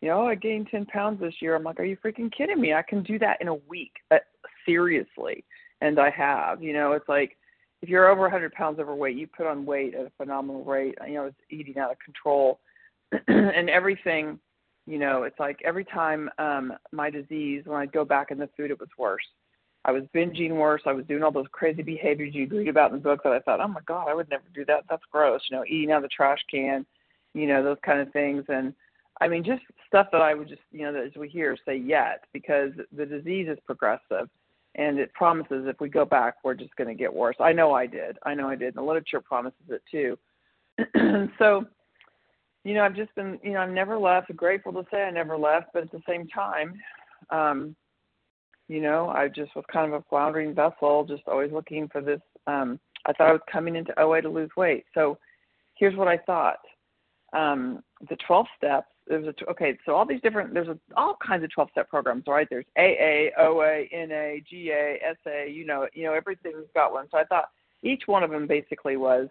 you 0.00 0.08
know, 0.08 0.22
oh, 0.22 0.26
I 0.26 0.34
gained 0.34 0.68
10 0.70 0.86
pounds 0.86 1.20
this 1.20 1.34
year. 1.40 1.54
I'm 1.54 1.62
like, 1.62 1.80
are 1.80 1.84
you 1.84 1.96
freaking 1.96 2.32
kidding 2.36 2.60
me? 2.60 2.74
I 2.74 2.82
can 2.82 3.02
do 3.02 3.18
that 3.20 3.40
in 3.40 3.48
a 3.48 3.54
week. 3.54 3.92
Uh, 4.10 4.18
seriously. 4.66 5.44
And 5.80 5.98
I 5.98 6.10
have, 6.10 6.62
you 6.62 6.72
know, 6.72 6.92
it's 6.92 7.08
like 7.08 7.36
if 7.82 7.88
you're 7.88 8.08
over 8.08 8.22
100 8.22 8.52
pounds 8.52 8.80
overweight, 8.80 9.16
you 9.16 9.26
put 9.26 9.46
on 9.46 9.64
weight 9.64 9.94
at 9.94 10.06
a 10.06 10.12
phenomenal 10.16 10.64
rate. 10.64 10.96
You 11.06 11.14
know, 11.14 11.24
it's 11.26 11.36
eating 11.50 11.78
out 11.78 11.92
of 11.92 11.98
control 12.04 12.60
and 13.28 13.70
everything, 13.70 14.38
you 14.88 14.98
know, 14.98 15.24
it's 15.24 15.38
like 15.38 15.60
every 15.64 15.84
time 15.84 16.30
um 16.38 16.72
my 16.92 17.10
disease, 17.10 17.62
when 17.66 17.78
I'd 17.78 17.92
go 17.92 18.04
back 18.04 18.30
in 18.30 18.38
the 18.38 18.48
food, 18.56 18.70
it 18.70 18.80
was 18.80 18.88
worse. 18.96 19.26
I 19.84 19.92
was 19.92 20.02
binging 20.14 20.56
worse. 20.56 20.82
I 20.86 20.92
was 20.92 21.06
doing 21.06 21.22
all 21.22 21.30
those 21.30 21.46
crazy 21.52 21.82
behaviors 21.82 22.34
you 22.34 22.46
read 22.46 22.68
about 22.68 22.90
in 22.90 22.98
the 22.98 23.02
book 23.02 23.22
that 23.22 23.32
I 23.32 23.40
thought, 23.40 23.60
oh 23.60 23.68
my 23.68 23.80
God, 23.86 24.08
I 24.08 24.14
would 24.14 24.28
never 24.28 24.44
do 24.54 24.64
that. 24.64 24.84
That's 24.88 25.02
gross. 25.12 25.40
You 25.50 25.56
know, 25.56 25.64
eating 25.66 25.92
out 25.92 25.98
of 25.98 26.02
the 26.02 26.08
trash 26.08 26.40
can, 26.50 26.84
you 27.34 27.46
know, 27.46 27.62
those 27.62 27.78
kind 27.84 28.00
of 28.00 28.12
things. 28.12 28.44
And 28.48 28.74
I 29.20 29.28
mean, 29.28 29.44
just 29.44 29.62
stuff 29.86 30.08
that 30.12 30.20
I 30.20 30.34
would 30.34 30.48
just, 30.48 30.62
you 30.72 30.82
know, 30.82 30.94
as 30.94 31.14
we 31.16 31.28
hear, 31.28 31.56
say 31.64 31.76
yet, 31.76 32.24
because 32.32 32.72
the 32.96 33.06
disease 33.06 33.48
is 33.48 33.58
progressive 33.66 34.28
and 34.74 34.98
it 34.98 35.12
promises 35.12 35.66
if 35.66 35.80
we 35.80 35.88
go 35.88 36.04
back, 36.04 36.36
we're 36.44 36.54
just 36.54 36.74
going 36.76 36.88
to 36.88 36.94
get 36.94 37.12
worse. 37.12 37.36
I 37.40 37.52
know 37.52 37.72
I 37.72 37.86
did. 37.86 38.18
I 38.24 38.34
know 38.34 38.48
I 38.48 38.56
did. 38.56 38.68
And 38.68 38.76
the 38.76 38.82
literature 38.82 39.20
promises 39.20 39.58
it 39.68 39.82
too. 39.90 40.18
so, 41.38 41.66
you 42.68 42.74
know, 42.74 42.82
I've 42.82 42.94
just 42.94 43.14
been, 43.14 43.38
you 43.42 43.52
know, 43.52 43.60
I've 43.60 43.70
never 43.70 43.98
left. 43.98 44.34
Grateful 44.36 44.74
to 44.74 44.84
say 44.90 45.02
I 45.02 45.10
never 45.10 45.38
left, 45.38 45.68
but 45.72 45.84
at 45.84 45.90
the 45.90 46.02
same 46.06 46.28
time, 46.28 46.74
um, 47.30 47.74
you 48.68 48.82
know, 48.82 49.08
I 49.08 49.28
just 49.28 49.56
was 49.56 49.64
kind 49.72 49.90
of 49.90 49.98
a 49.98 50.04
floundering 50.10 50.54
vessel, 50.54 51.06
just 51.08 51.22
always 51.26 51.50
looking 51.50 51.88
for 51.88 52.02
this. 52.02 52.20
Um, 52.46 52.78
I 53.06 53.14
thought 53.14 53.30
I 53.30 53.32
was 53.32 53.40
coming 53.50 53.74
into 53.74 53.98
OA 53.98 54.20
to 54.20 54.28
lose 54.28 54.50
weight. 54.54 54.84
So 54.92 55.16
here's 55.76 55.96
what 55.96 56.08
I 56.08 56.18
thought. 56.18 56.58
Um, 57.32 57.82
the 58.10 58.16
12 58.26 58.46
steps, 58.58 58.88
there's 59.06 59.26
a, 59.26 59.50
okay, 59.50 59.78
so 59.86 59.94
all 59.94 60.04
these 60.04 60.20
different, 60.20 60.52
there's 60.52 60.68
a, 60.68 60.78
all 60.94 61.16
kinds 61.26 61.44
of 61.44 61.50
12 61.50 61.70
step 61.70 61.88
programs, 61.88 62.24
right? 62.26 62.46
There's 62.50 62.66
AA, 62.76 63.32
OA, 63.42 63.84
NA, 63.90 64.40
GA, 64.46 65.00
SA, 65.24 65.44
you 65.50 65.64
know, 65.64 65.86
you 65.94 66.04
know, 66.04 66.12
everything's 66.12 66.66
got 66.74 66.92
one. 66.92 67.06
So 67.10 67.16
I 67.16 67.24
thought 67.24 67.48
each 67.82 68.02
one 68.04 68.22
of 68.22 68.30
them 68.30 68.46
basically 68.46 68.98
was, 68.98 69.28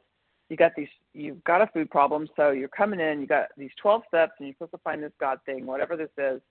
you 0.50 0.58
got 0.58 0.72
these, 0.76 0.88
you've 1.14 1.44
got 1.44 1.62
a 1.62 1.68
food 1.68 1.90
problem. 1.90 2.28
So 2.36 2.52
you're 2.52 2.70
coming 2.70 3.00
in, 3.00 3.22
you 3.22 3.28
got 3.28 3.48
these 3.58 3.72
12 3.82 4.04
steps 4.08 4.34
and 4.40 4.48
you're 4.48 4.56
supposed 4.56 4.72
to 4.72 4.80
find 4.80 5.04
this 5.04 5.12
God 5.20 5.40
thing, 5.46 5.66
whatever 5.66 5.96
this 5.98 6.10
is, 6.18 6.42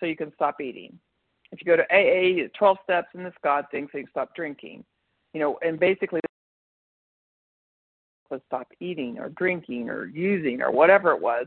so 0.00 0.06
you 0.06 0.16
can 0.16 0.32
stop 0.34 0.60
eating 0.60 0.98
if 1.50 1.60
you 1.60 1.66
go 1.66 1.76
to 1.76 1.84
AA, 1.92 2.48
12 2.58 2.76
steps 2.84 3.08
and 3.14 3.24
this 3.24 3.34
God 3.42 3.64
thing, 3.70 3.88
so 3.90 3.98
you 3.98 4.06
stop 4.10 4.34
drinking. 4.34 4.84
You 5.32 5.40
know, 5.40 5.58
and 5.62 5.78
basically 5.78 6.20
was 8.30 8.40
stop 8.46 8.68
eating 8.80 9.18
or 9.18 9.30
drinking 9.30 9.88
or 9.88 10.04
using 10.06 10.60
or 10.60 10.70
whatever 10.70 11.12
it 11.12 11.20
was. 11.20 11.46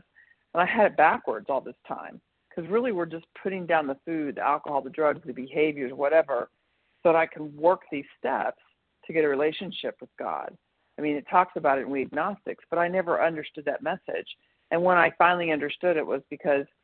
And 0.52 0.62
I 0.62 0.66
had 0.66 0.86
it 0.86 0.96
backwards 0.96 1.46
all 1.48 1.60
this 1.60 1.76
time 1.86 2.20
because 2.48 2.68
really 2.68 2.90
we're 2.90 3.06
just 3.06 3.26
putting 3.40 3.66
down 3.66 3.86
the 3.86 3.96
food, 4.04 4.36
the 4.36 4.40
alcohol, 4.40 4.82
the 4.82 4.90
drugs, 4.90 5.20
the 5.24 5.32
behaviors, 5.32 5.92
whatever, 5.92 6.50
so 7.02 7.12
that 7.12 7.16
I 7.16 7.26
can 7.26 7.56
work 7.56 7.82
these 7.92 8.04
steps 8.18 8.60
to 9.06 9.12
get 9.12 9.24
a 9.24 9.28
relationship 9.28 9.96
with 10.00 10.10
God. 10.18 10.56
I 10.98 11.02
mean, 11.02 11.16
it 11.16 11.26
talks 11.30 11.52
about 11.56 11.78
it 11.78 11.82
in 11.82 11.90
We 11.90 12.02
Agnostics, 12.02 12.64
but 12.70 12.78
I 12.78 12.88
never 12.88 13.24
understood 13.24 13.64
that 13.64 13.82
message. 13.82 14.26
And 14.70 14.82
when 14.82 14.96
I 14.96 15.10
finally 15.18 15.50
understood 15.50 15.96
it 15.96 16.06
was 16.06 16.22
because– 16.30 16.66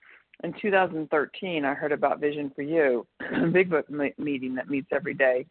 in 0.45 0.55
2013, 0.61 1.65
I 1.65 1.75
heard 1.75 1.93
about 1.93 2.21
Vision 2.21 2.53
for 2.55 2.62
You, 2.62 3.07
a 3.21 3.47
big 3.53 3.71
book 3.71 3.87
meeting 3.91 4.55
that 4.55 4.71
meets 4.71 4.88
every 4.93 5.15
day, 5.15 5.47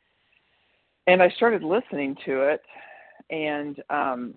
and 1.07 1.21
I 1.21 1.29
started 1.31 1.63
listening 1.63 2.15
to 2.25 2.43
it, 2.43 2.61
and 3.29 3.81
um, 3.89 4.35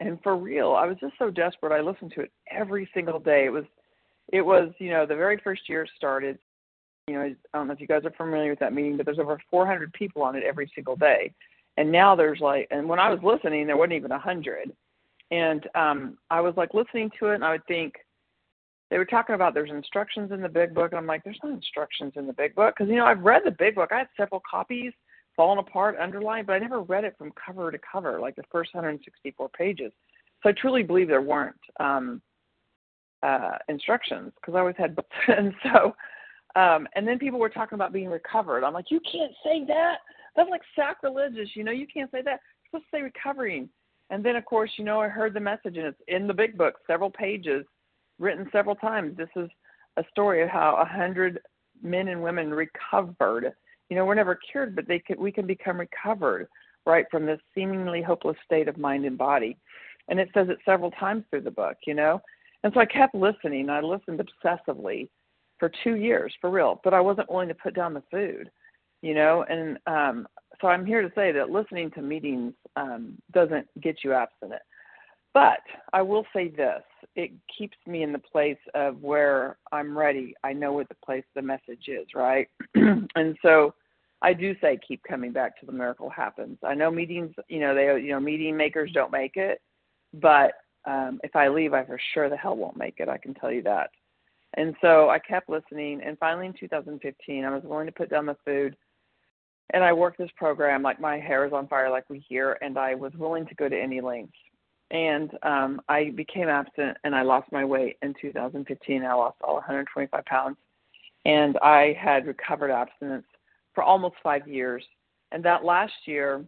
and 0.00 0.18
for 0.22 0.36
real, 0.36 0.72
I 0.72 0.86
was 0.86 0.96
just 1.00 1.14
so 1.18 1.30
desperate. 1.30 1.76
I 1.76 1.82
listened 1.82 2.12
to 2.14 2.22
it 2.22 2.32
every 2.50 2.88
single 2.94 3.18
day. 3.18 3.44
It 3.44 3.50
was, 3.50 3.64
it 4.32 4.40
was, 4.40 4.72
you 4.78 4.90
know, 4.90 5.04
the 5.04 5.14
very 5.14 5.38
first 5.44 5.68
year 5.68 5.82
it 5.82 5.90
started. 5.94 6.38
You 7.06 7.14
know, 7.14 7.20
I 7.20 7.58
don't 7.58 7.66
know 7.66 7.74
if 7.74 7.80
you 7.80 7.86
guys 7.86 8.06
are 8.06 8.12
familiar 8.12 8.48
with 8.48 8.60
that 8.60 8.72
meeting, 8.72 8.96
but 8.96 9.04
there's 9.04 9.18
over 9.18 9.38
400 9.50 9.92
people 9.92 10.22
on 10.22 10.36
it 10.36 10.44
every 10.44 10.70
single 10.74 10.96
day, 10.96 11.34
and 11.76 11.90
now 11.90 12.14
there's 12.14 12.40
like, 12.40 12.68
and 12.70 12.88
when 12.88 12.98
I 12.98 13.08
was 13.08 13.20
listening, 13.22 13.66
there 13.66 13.76
wasn't 13.76 13.94
even 13.94 14.12
a 14.12 14.18
hundred, 14.18 14.72
and 15.30 15.66
um, 15.74 16.18
I 16.30 16.40
was 16.40 16.54
like 16.56 16.74
listening 16.74 17.10
to 17.18 17.28
it, 17.28 17.36
and 17.36 17.44
I 17.44 17.52
would 17.52 17.66
think 17.66 17.94
they 18.90 18.98
were 18.98 19.04
talking 19.04 19.34
about 19.34 19.54
there's 19.54 19.70
instructions 19.70 20.32
in 20.32 20.40
the 20.40 20.48
big 20.48 20.74
book 20.74 20.90
and 20.92 20.98
i'm 20.98 21.06
like 21.06 21.24
there's 21.24 21.38
no 21.42 21.50
instructions 21.50 22.12
in 22.16 22.26
the 22.26 22.32
big 22.32 22.54
book. 22.54 22.74
Because 22.76 22.90
you 22.90 22.96
know 22.96 23.06
i've 23.06 23.20
read 23.20 23.42
the 23.44 23.52
big 23.52 23.76
book. 23.76 23.90
I 23.92 23.98
had 23.98 24.08
several 24.16 24.42
copies 24.48 24.92
fallen 25.36 25.58
apart 25.58 25.96
underlined 25.98 26.46
but 26.46 26.54
i 26.54 26.58
never 26.58 26.82
read 26.82 27.04
it 27.04 27.14
from 27.16 27.32
cover 27.44 27.70
to 27.70 27.78
cover 27.78 28.20
like 28.20 28.36
the 28.36 28.42
first 28.50 28.74
164 28.74 29.48
pages. 29.50 29.92
So 30.42 30.50
i 30.50 30.52
truly 30.52 30.82
believe 30.82 31.08
there 31.08 31.22
weren't 31.22 31.56
um 31.78 32.20
uh 33.22 33.58
instructions 33.68 34.32
because 34.36 34.54
i 34.54 34.58
always 34.58 34.76
had 34.76 34.96
books 34.96 35.16
and 35.28 35.54
so 35.62 35.94
um 36.60 36.88
and 36.94 37.06
then 37.06 37.18
people 37.18 37.38
were 37.38 37.48
talking 37.48 37.76
about 37.76 37.92
being 37.92 38.08
recovered. 38.08 38.64
I'm 38.64 38.74
like 38.74 38.90
you 38.90 39.00
can't 39.00 39.32
say 39.44 39.64
that 39.66 39.98
that's 40.36 40.50
like 40.50 40.62
sacrilegious 40.76 41.48
you 41.54 41.64
know 41.64 41.72
you 41.72 41.86
can't 41.92 42.10
say 42.10 42.22
that 42.22 42.40
you're 42.72 42.80
supposed 42.80 42.84
to 42.90 42.96
say 42.96 43.02
recovering 43.02 43.68
and 44.10 44.24
then 44.24 44.36
of 44.36 44.44
course 44.44 44.70
you 44.76 44.84
know 44.84 45.00
i 45.00 45.08
heard 45.08 45.34
the 45.34 45.40
message 45.40 45.76
and 45.76 45.86
it's 45.86 46.00
in 46.08 46.26
the 46.26 46.34
big 46.34 46.56
book 46.56 46.76
several 46.86 47.10
pages 47.10 47.64
written 48.20 48.48
several 48.52 48.76
times. 48.76 49.16
This 49.16 49.30
is 49.34 49.48
a 49.96 50.04
story 50.10 50.42
of 50.42 50.48
how 50.48 50.76
a 50.80 50.84
hundred 50.84 51.40
men 51.82 52.08
and 52.08 52.22
women 52.22 52.50
recovered. 52.50 53.52
You 53.88 53.96
know, 53.96 54.04
we're 54.04 54.14
never 54.14 54.36
cured, 54.36 54.76
but 54.76 54.86
they 54.86 55.00
could, 55.00 55.18
we 55.18 55.32
can 55.32 55.46
become 55.46 55.80
recovered, 55.80 56.46
right, 56.86 57.06
from 57.10 57.26
this 57.26 57.40
seemingly 57.54 58.02
hopeless 58.02 58.36
state 58.44 58.68
of 58.68 58.78
mind 58.78 59.04
and 59.04 59.18
body. 59.18 59.58
And 60.08 60.20
it 60.20 60.28
says 60.32 60.48
it 60.48 60.58
several 60.64 60.92
times 60.92 61.24
through 61.30 61.40
the 61.40 61.50
book, 61.50 61.76
you 61.86 61.94
know. 61.94 62.20
And 62.62 62.72
so 62.72 62.80
I 62.80 62.86
kept 62.86 63.14
listening. 63.14 63.70
I 63.70 63.80
listened 63.80 64.20
obsessively 64.20 65.08
for 65.58 65.72
two 65.82 65.96
years, 65.96 66.32
for 66.40 66.50
real. 66.50 66.80
But 66.84 66.94
I 66.94 67.00
wasn't 67.00 67.30
willing 67.30 67.48
to 67.48 67.54
put 67.54 67.74
down 67.74 67.94
the 67.94 68.02
food. 68.10 68.50
You 69.02 69.14
know, 69.14 69.44
and 69.48 69.78
um, 69.86 70.26
so 70.60 70.68
I'm 70.68 70.84
here 70.84 71.02
to 71.02 71.12
say 71.14 71.32
that 71.32 71.50
listening 71.50 71.90
to 71.92 72.02
meetings 72.02 72.52
um, 72.76 73.14
doesn't 73.32 73.66
get 73.80 74.04
you 74.04 74.12
abstinent. 74.12 74.62
But 75.32 75.60
I 75.92 76.02
will 76.02 76.26
say 76.34 76.48
this 76.48 76.82
it 77.14 77.30
keeps 77.56 77.76
me 77.86 78.02
in 78.02 78.12
the 78.12 78.18
place 78.18 78.58
of 78.74 79.00
where 79.00 79.58
I'm 79.72 79.96
ready. 79.96 80.34
I 80.42 80.52
know 80.52 80.72
what 80.72 80.88
the 80.88 80.96
place 81.04 81.24
the 81.34 81.42
message 81.42 81.88
is, 81.88 82.08
right? 82.14 82.48
and 82.74 83.36
so 83.42 83.74
I 84.22 84.32
do 84.32 84.54
say 84.60 84.78
keep 84.86 85.02
coming 85.04 85.32
back 85.32 85.58
to 85.60 85.66
the 85.66 85.72
miracle 85.72 86.10
happens. 86.10 86.58
I 86.64 86.74
know 86.74 86.90
meetings, 86.90 87.32
you 87.48 87.60
know, 87.60 87.74
they 87.74 87.86
you 88.02 88.10
know, 88.10 88.20
meeting 88.20 88.56
makers 88.56 88.90
don't 88.92 89.12
make 89.12 89.36
it, 89.36 89.60
but 90.14 90.52
um 90.86 91.20
if 91.22 91.36
I 91.36 91.48
leave 91.48 91.74
I 91.74 91.84
for 91.84 92.00
sure 92.12 92.28
the 92.28 92.36
hell 92.36 92.56
won't 92.56 92.76
make 92.76 92.98
it, 92.98 93.08
I 93.08 93.18
can 93.18 93.34
tell 93.34 93.52
you 93.52 93.62
that. 93.62 93.90
And 94.54 94.74
so 94.80 95.10
I 95.10 95.20
kept 95.20 95.48
listening 95.48 96.02
and 96.04 96.18
finally 96.18 96.46
in 96.46 96.54
2015 96.58 97.44
I 97.44 97.54
was 97.54 97.62
willing 97.62 97.86
to 97.86 97.92
put 97.92 98.10
down 98.10 98.26
the 98.26 98.36
food 98.44 98.76
and 99.72 99.84
I 99.84 99.92
worked 99.92 100.18
this 100.18 100.30
program 100.36 100.82
like 100.82 101.00
my 101.00 101.18
hair 101.18 101.46
is 101.46 101.52
on 101.52 101.68
fire 101.68 101.90
like 101.90 102.08
we 102.08 102.18
hear 102.28 102.58
and 102.60 102.78
I 102.78 102.94
was 102.94 103.12
willing 103.14 103.46
to 103.46 103.54
go 103.54 103.68
to 103.68 103.78
any 103.78 104.00
lengths. 104.00 104.36
And 104.90 105.30
um 105.42 105.80
I 105.88 106.10
became 106.10 106.48
absent 106.48 106.96
and 107.04 107.14
I 107.14 107.22
lost 107.22 107.52
my 107.52 107.64
weight 107.64 107.96
in 108.02 108.14
2015. 108.20 109.04
I 109.04 109.14
lost 109.14 109.36
all 109.42 109.54
125 109.54 110.24
pounds 110.24 110.56
and 111.24 111.56
I 111.58 111.96
had 112.00 112.26
recovered 112.26 112.70
abstinence 112.70 113.26
for 113.74 113.84
almost 113.84 114.16
5 114.22 114.48
years. 114.48 114.84
And 115.32 115.44
that 115.44 115.64
last 115.64 115.92
year, 116.06 116.44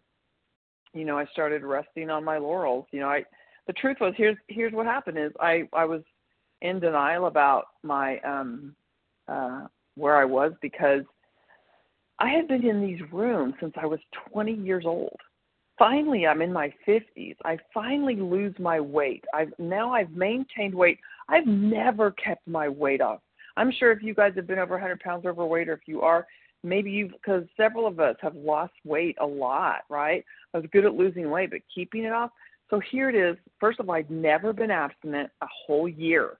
you 0.93 1.05
know, 1.05 1.19
I 1.19 1.27
started 1.27 1.63
resting 1.63 2.11
on 2.11 2.25
my 2.25 2.39
laurels. 2.39 2.87
You 2.91 3.01
know, 3.01 3.09
I 3.09 3.25
the 3.67 3.73
truth 3.75 3.99
was 4.01 4.15
here's 4.17 4.37
here's 4.49 4.73
what 4.73 4.87
happened 4.87 5.19
is 5.19 5.33
I 5.41 5.69
I 5.73 5.85
was 5.85 6.03
in 6.63 6.81
denial 6.81 7.27
about 7.27 7.67
my 7.83 8.19
um 8.21 8.75
uh 9.29 9.67
where 9.95 10.17
I 10.17 10.25
was 10.25 10.53
because 10.61 11.03
I 12.23 12.29
have 12.29 12.47
been 12.47 12.65
in 12.65 12.81
these 12.81 13.01
rooms 13.11 13.55
since 13.59 13.75
I 13.77 13.85
was 13.85 13.99
20 14.31 14.53
years 14.53 14.85
old. 14.87 15.17
Finally, 15.77 16.25
I'm 16.25 16.41
in 16.41 16.53
my 16.53 16.73
50s. 16.87 17.35
I 17.45 17.59
finally 17.75 18.15
lose 18.15 18.55
my 18.61 18.79
weight. 18.79 19.25
I've 19.35 19.53
now 19.59 19.93
I've 19.93 20.13
maintained 20.13 20.73
weight. 20.73 21.01
I've 21.29 21.49
never 21.49 22.13
kept 22.13 22.47
my 22.47 22.69
weight 22.69 23.01
off. 23.01 23.19
I'm 23.57 23.73
sure 23.73 23.91
if 23.91 24.05
you 24.05 24.15
guys 24.15 24.35
have 24.37 24.47
been 24.47 24.61
over 24.61 24.75
100 24.75 25.01
pounds 25.01 25.27
overweight, 25.27 25.69
or 25.69 25.73
if 25.73 25.81
you 25.87 26.03
are, 26.03 26.29
maybe 26.63 26.93
you've 26.93 27.11
because 27.11 27.43
several 27.57 27.89
of 27.89 27.99
us 27.99 28.15
have 28.21 28.37
lost 28.37 28.75
weight 28.85 29.17
a 29.21 29.27
lot, 29.27 29.81
right? 29.91 30.25
I 30.55 30.59
was 30.59 30.67
good 30.73 30.85
at 30.85 30.95
losing 30.95 31.29
weight, 31.29 31.51
but 31.51 31.61
keeping 31.75 32.05
it 32.05 32.13
off. 32.13 32.31
So 32.71 32.81
here 32.93 33.09
it 33.09 33.17
is. 33.17 33.37
First 33.59 33.81
of 33.81 33.89
all, 33.89 33.97
I've 33.97 34.11
never 34.11 34.53
been 34.53 34.71
abstinent 34.71 35.29
a 35.41 35.47
whole 35.67 35.89
year. 35.89 36.39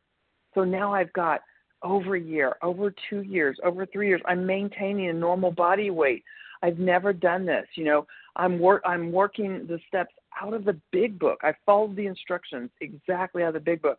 So 0.55 0.63
now 0.63 0.95
I've 0.95 1.13
got 1.13 1.41
over 1.83 2.17
a 2.17 2.21
year, 2.21 2.57
over 2.63 2.95
two 3.11 3.23
years, 3.23 3.59
over 3.65 3.87
three 3.87 4.09
years. 4.09 4.21
I'm 4.27 4.47
maintaining 4.47 5.09
a 5.09 5.13
normal 5.13 5.51
body 5.51 5.91
weight. 5.91 6.25
I've 6.63 6.79
never 6.79 7.13
done 7.13 7.45
this. 7.45 7.67
You 7.75 7.85
know, 7.85 8.07
I'm 8.37 8.59
work 8.59 8.83
I'm 8.85 9.13
working 9.13 9.67
the 9.67 9.81
steps 9.89 10.15
out 10.41 10.55
of 10.55 10.65
the 10.65 10.79
big 10.93 11.19
book. 11.19 11.41
I 11.43 11.55
followed 11.67 11.97
the 11.97 12.07
instructions 12.07 12.71
exactly 12.81 13.43
out 13.43 13.49
of 13.49 13.55
the 13.55 13.61
big 13.61 13.83
book. 13.83 13.99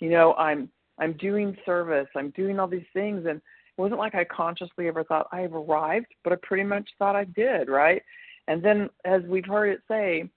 You 0.00 0.10
know, 0.10 0.34
I'm 0.34 0.68
I'm 0.98 1.14
doing 1.14 1.56
service. 1.66 2.08
I'm 2.14 2.30
doing 2.30 2.58
all 2.58 2.68
these 2.68 2.86
things 2.92 3.26
and 3.26 3.38
it 3.38 3.80
wasn't 3.80 3.98
like 3.98 4.14
I 4.14 4.24
consciously 4.24 4.86
ever 4.86 5.02
thought 5.02 5.26
I've 5.32 5.54
arrived, 5.54 6.06
but 6.22 6.32
I 6.32 6.36
pretty 6.42 6.62
much 6.62 6.88
thought 6.98 7.16
I 7.16 7.24
did, 7.24 7.68
right? 7.68 8.02
And 8.46 8.62
then 8.62 8.88
as 9.04 9.22
we've 9.22 9.46
heard 9.46 9.70
it 9.70 9.80
say, 9.88 10.30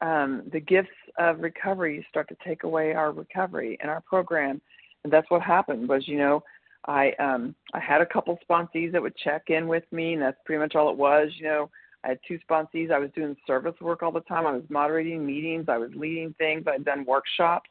um, 0.00 0.44
the 0.52 0.60
gifts 0.60 0.88
of 1.18 1.40
recovery 1.40 2.06
start 2.08 2.28
to 2.28 2.36
take 2.46 2.62
away 2.62 2.94
our 2.94 3.12
recovery 3.12 3.76
and 3.80 3.90
our 3.90 4.00
program 4.02 4.60
that's 5.10 5.30
what 5.30 5.42
happened 5.42 5.88
was 5.88 6.06
you 6.06 6.18
know 6.18 6.42
i 6.86 7.12
um 7.18 7.54
i 7.74 7.80
had 7.80 8.00
a 8.00 8.06
couple 8.06 8.38
sponsees 8.48 8.92
that 8.92 9.02
would 9.02 9.16
check 9.16 9.44
in 9.48 9.66
with 9.68 9.84
me 9.92 10.14
and 10.14 10.22
that's 10.22 10.38
pretty 10.44 10.60
much 10.60 10.74
all 10.74 10.90
it 10.90 10.96
was 10.96 11.30
you 11.36 11.44
know. 11.44 11.70
I 12.04 12.08
had 12.10 12.20
two 12.26 12.38
sponsees. 12.48 12.92
I 12.92 12.98
was 12.98 13.10
doing 13.14 13.36
service 13.46 13.74
work 13.80 14.02
all 14.02 14.12
the 14.12 14.20
time. 14.20 14.46
I 14.46 14.52
was 14.52 14.62
moderating 14.68 15.26
meetings. 15.26 15.66
I 15.68 15.78
was 15.78 15.90
leading 15.94 16.32
things. 16.38 16.64
I'd 16.66 16.84
done 16.84 17.04
workshops. 17.04 17.68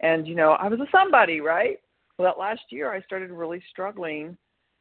And 0.00 0.26
you 0.26 0.34
know 0.34 0.52
i 0.52 0.68
was 0.68 0.80
a 0.80 0.86
somebody 0.92 1.40
right? 1.40 1.78
Well 2.16 2.28
that 2.28 2.40
last 2.40 2.62
year 2.70 2.92
i 2.92 3.00
started 3.02 3.30
really 3.30 3.62
struggling 3.70 4.36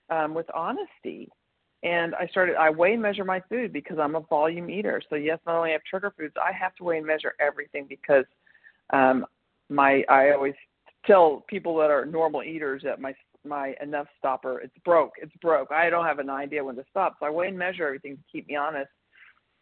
um 0.10 0.34
with 0.34 0.46
honesty. 0.54 1.30
And 1.84 2.16
I 2.16 2.27
started 2.27 2.56
I 2.56 2.70
weigh 2.70 2.94
and 2.94 3.01
measure 3.01 3.25
my 3.25 3.42
food 3.50 3.74
because 3.74 3.98
I'm 4.00 4.16
a 4.16 4.22
volume 4.22 4.70
eater. 4.70 5.01
So 5.10 5.16
yes, 5.16 5.39
not 5.46 5.58
only 5.58 5.72
have 5.72 5.84
trigger 5.84 6.13
foods, 6.18 6.34
I 6.42 6.51
have 6.51 6.74
to 6.75 6.84
weigh 6.84 6.98
and 6.98 7.06
measure 7.06 7.34
everything 7.39 7.88
because 7.89 8.25
um 8.92 9.25
my 9.70 10.04
I 10.08 10.32
always 10.32 10.56
tell 11.06 11.44
people 11.48 11.77
that 11.77 11.89
are 11.89 12.06
normal 12.06 12.44
eaters 12.44 12.82
that 12.84 13.00
my 13.00 13.13
my 13.46 13.74
enough 13.82 14.08
stopper 14.18 14.60
it's 14.60 14.77
broke 14.84 15.13
it's 15.22 15.36
broke. 15.42 15.72
I 15.72 15.89
don't 15.89 16.06
have 16.06 16.20
an 16.20 16.30
idea 16.30 16.63
when 16.63 16.75
to 16.75 16.86
stop. 16.89 17.16
So 17.20 17.25
i 17.25 17.30
weigh 17.30 17.48
and 17.48 17.58
measure 17.58 17.86
everything 17.86 18.18
to 18.18 18.24
keep 18.32 18.48
me 18.48 18.56
honest. 18.56 18.89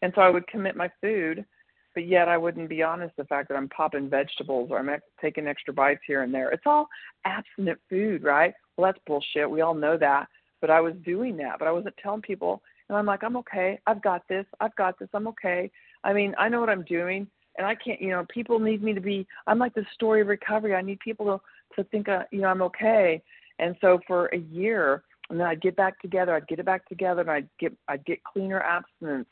And 0.02 0.12
so 0.16 0.22
i 0.22 0.30
would 0.30 0.48
commit 0.48 0.76
my 0.76 0.90
food 1.02 1.46
but 1.94 2.08
yet 2.08 2.28
i 2.28 2.38
wouldn't 2.38 2.70
be 2.70 2.84
honest 2.84 3.16
the 3.16 3.24
fact 3.26 3.48
that 3.50 3.56
i'm 3.56 3.70
popping 3.70 4.10
vegetables 4.10 4.70
or 4.72 4.80
i'm 4.80 5.00
taking 5.22 5.48
extra 5.48 5.74
bites 5.74 6.02
here 6.08 6.24
and 6.24 6.34
there. 6.34 6.50
It's 6.52 6.64
all 6.66 6.88
abstinent 7.26 7.80
food 7.90 8.24
right? 8.24 8.54
Well 8.78 8.92
that's 8.92 9.04
bullshit. 9.06 9.50
We 9.50 9.62
all 9.62 9.76
know 9.76 9.98
that. 9.98 10.28
But 10.62 10.70
i 10.70 10.82
was 10.82 10.94
doing 11.04 11.38
that. 11.38 11.60
But 11.60 11.68
i 11.68 11.72
wasn't 11.72 11.96
telling 12.02 12.22
people. 12.22 12.62
And 12.90 12.98
i'm 12.98 13.06
like 13.06 13.24
i'm 13.24 13.38
okay. 13.38 13.80
I've 13.86 14.02
got 14.02 14.24
this. 14.28 14.46
I've 14.60 14.76
got 14.76 14.98
this. 15.00 15.10
I'm 15.14 15.28
okay. 15.28 15.70
I 16.04 16.14
mean 16.14 16.34
i 16.40 16.50
know 16.50 16.60
what 16.60 16.70
i'm 16.70 16.84
doing 16.86 17.28
and 17.58 17.66
I 17.66 17.76
can't, 17.76 18.02
you 18.02 18.10
know, 18.10 18.26
people 18.30 18.60
need 18.60 18.84
me 18.84 18.94
to 18.94 19.02
be. 19.02 19.28
I'm 19.48 19.60
like 19.60 19.74
the 19.74 19.86
story 19.94 20.22
of 20.22 20.28
recovery. 20.28 20.76
I 20.76 20.82
need 20.82 21.00
people 21.00 21.26
to 21.26 21.42
to 21.76 21.84
think, 21.90 22.08
uh, 22.08 22.24
you 22.32 22.42
know, 22.42 22.48
I'm 22.48 22.62
okay. 22.62 23.22
And 23.60 23.76
so 23.82 24.00
for 24.08 24.28
a 24.28 24.38
year, 24.38 25.04
and 25.30 25.40
then 25.40 25.48
I'd 25.48 25.62
get 25.62 25.76
back 25.76 26.00
together. 26.02 26.36
I'd 26.36 26.48
get 26.48 26.60
it 26.60 26.66
back 26.66 26.88
together, 26.88 27.22
and 27.22 27.32
I'd 27.32 27.50
get 27.60 27.74
I'd 27.88 28.06
get 28.06 28.24
cleaner 28.24 28.62
abstinence, 28.62 29.28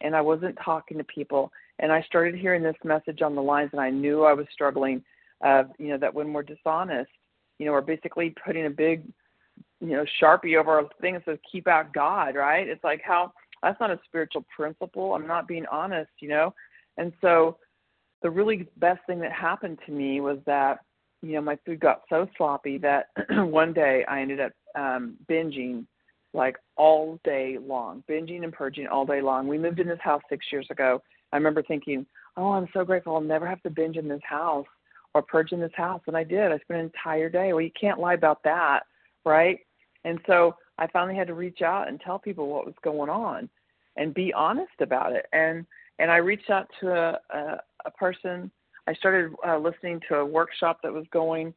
and 0.00 0.14
I 0.16 0.20
wasn't 0.20 0.58
talking 0.64 0.98
to 0.98 1.04
people. 1.04 1.52
And 1.80 1.92
I 1.92 2.02
started 2.02 2.34
hearing 2.36 2.62
this 2.62 2.76
message 2.84 3.20
on 3.20 3.34
the 3.34 3.42
lines, 3.42 3.70
and 3.72 3.80
I 3.80 3.90
knew 3.90 4.24
I 4.24 4.32
was 4.32 4.46
struggling. 4.52 5.02
Of 5.42 5.66
you 5.78 5.88
know 5.88 5.98
that 5.98 6.14
when 6.14 6.32
we're 6.32 6.42
dishonest, 6.42 7.10
you 7.58 7.66
know, 7.66 7.72
we're 7.72 7.82
basically 7.82 8.34
putting 8.44 8.66
a 8.66 8.70
big, 8.70 9.02
you 9.80 9.88
know, 9.88 10.04
sharpie 10.22 10.58
over 10.58 10.70
our 10.70 10.88
thing 11.00 11.14
that 11.14 11.24
says 11.24 11.38
"keep 11.50 11.66
out 11.68 11.92
God," 11.92 12.36
right? 12.36 12.66
It's 12.66 12.84
like 12.84 13.02
how 13.02 13.32
that's 13.62 13.78
not 13.80 13.90
a 13.90 14.00
spiritual 14.06 14.44
principle. 14.56 15.14
I'm 15.14 15.26
not 15.26 15.48
being 15.48 15.66
honest, 15.70 16.10
you 16.20 16.28
know. 16.28 16.54
And 16.96 17.12
so 17.20 17.58
the 18.24 18.30
really 18.30 18.66
best 18.78 19.00
thing 19.06 19.20
that 19.20 19.30
happened 19.30 19.78
to 19.86 19.92
me 19.92 20.20
was 20.20 20.38
that 20.46 20.80
you 21.22 21.34
know 21.34 21.42
my 21.42 21.56
food 21.64 21.78
got 21.78 22.00
so 22.08 22.26
sloppy 22.36 22.78
that 22.78 23.10
one 23.30 23.72
day 23.72 24.04
I 24.08 24.20
ended 24.20 24.40
up 24.40 24.52
um 24.74 25.14
binging 25.30 25.86
like 26.32 26.56
all 26.76 27.20
day 27.22 27.58
long, 27.64 28.02
binging 28.10 28.42
and 28.42 28.52
purging 28.52 28.88
all 28.88 29.06
day 29.06 29.20
long. 29.20 29.46
We 29.46 29.56
moved 29.56 29.78
in 29.78 29.86
this 29.86 30.00
house 30.02 30.22
6 30.28 30.44
years 30.50 30.66
ago. 30.70 31.00
I 31.32 31.36
remember 31.36 31.62
thinking, 31.62 32.06
"Oh, 32.36 32.52
I'm 32.52 32.66
so 32.72 32.84
grateful 32.84 33.14
I'll 33.14 33.20
never 33.20 33.46
have 33.46 33.62
to 33.62 33.70
binge 33.70 33.96
in 33.98 34.08
this 34.08 34.22
house 34.24 34.66
or 35.14 35.22
purge 35.22 35.52
in 35.52 35.60
this 35.60 35.76
house." 35.76 36.00
And 36.06 36.16
I 36.16 36.24
did. 36.24 36.50
I 36.50 36.58
spent 36.58 36.80
an 36.80 36.86
entire 36.86 37.28
day. 37.28 37.52
Well, 37.52 37.60
you 37.60 37.70
can't 37.78 38.00
lie 38.00 38.14
about 38.14 38.42
that, 38.44 38.84
right? 39.26 39.60
And 40.04 40.18
so 40.26 40.56
I 40.78 40.86
finally 40.88 41.14
had 41.14 41.28
to 41.28 41.34
reach 41.34 41.60
out 41.60 41.88
and 41.88 42.00
tell 42.00 42.18
people 42.18 42.48
what 42.48 42.64
was 42.64 42.74
going 42.82 43.10
on 43.10 43.50
and 43.96 44.14
be 44.14 44.32
honest 44.32 44.80
about 44.80 45.12
it. 45.12 45.26
And 45.32 45.66
and 45.98 46.10
I 46.10 46.16
reached 46.16 46.50
out 46.50 46.68
to 46.80 46.92
a, 46.92 47.18
a, 47.30 47.60
a 47.86 47.90
person. 47.92 48.50
I 48.86 48.94
started 48.94 49.32
uh, 49.46 49.58
listening 49.58 50.00
to 50.08 50.16
a 50.16 50.26
workshop 50.26 50.80
that 50.82 50.92
was 50.92 51.06
going 51.12 51.54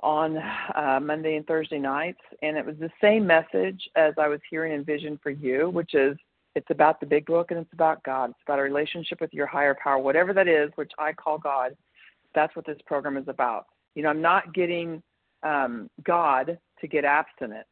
on 0.00 0.36
uh, 0.36 1.00
Monday 1.02 1.36
and 1.36 1.46
Thursday 1.46 1.78
nights, 1.78 2.20
and 2.42 2.56
it 2.56 2.64
was 2.66 2.76
the 2.78 2.90
same 3.00 3.26
message 3.26 3.80
as 3.96 4.14
I 4.18 4.28
was 4.28 4.40
hearing 4.50 4.72
in 4.72 4.84
Vision 4.84 5.18
for 5.22 5.30
You, 5.30 5.70
which 5.70 5.94
is 5.94 6.16
it's 6.54 6.70
about 6.70 7.00
the 7.00 7.06
big 7.06 7.26
book 7.26 7.50
and 7.50 7.58
it's 7.58 7.72
about 7.72 8.02
God. 8.04 8.30
It's 8.30 8.38
about 8.46 8.60
a 8.60 8.62
relationship 8.62 9.20
with 9.20 9.32
your 9.32 9.46
higher 9.46 9.76
power, 9.82 9.98
whatever 9.98 10.32
that 10.32 10.46
is, 10.46 10.70
which 10.76 10.92
I 10.98 11.12
call 11.12 11.38
God. 11.38 11.76
That's 12.34 12.54
what 12.54 12.66
this 12.66 12.78
program 12.86 13.16
is 13.16 13.26
about. 13.28 13.66
You 13.94 14.02
know, 14.02 14.10
I'm 14.10 14.22
not 14.22 14.54
getting 14.54 15.02
um, 15.42 15.90
God 16.04 16.58
to 16.80 16.86
get 16.86 17.04
abstinent. 17.04 17.66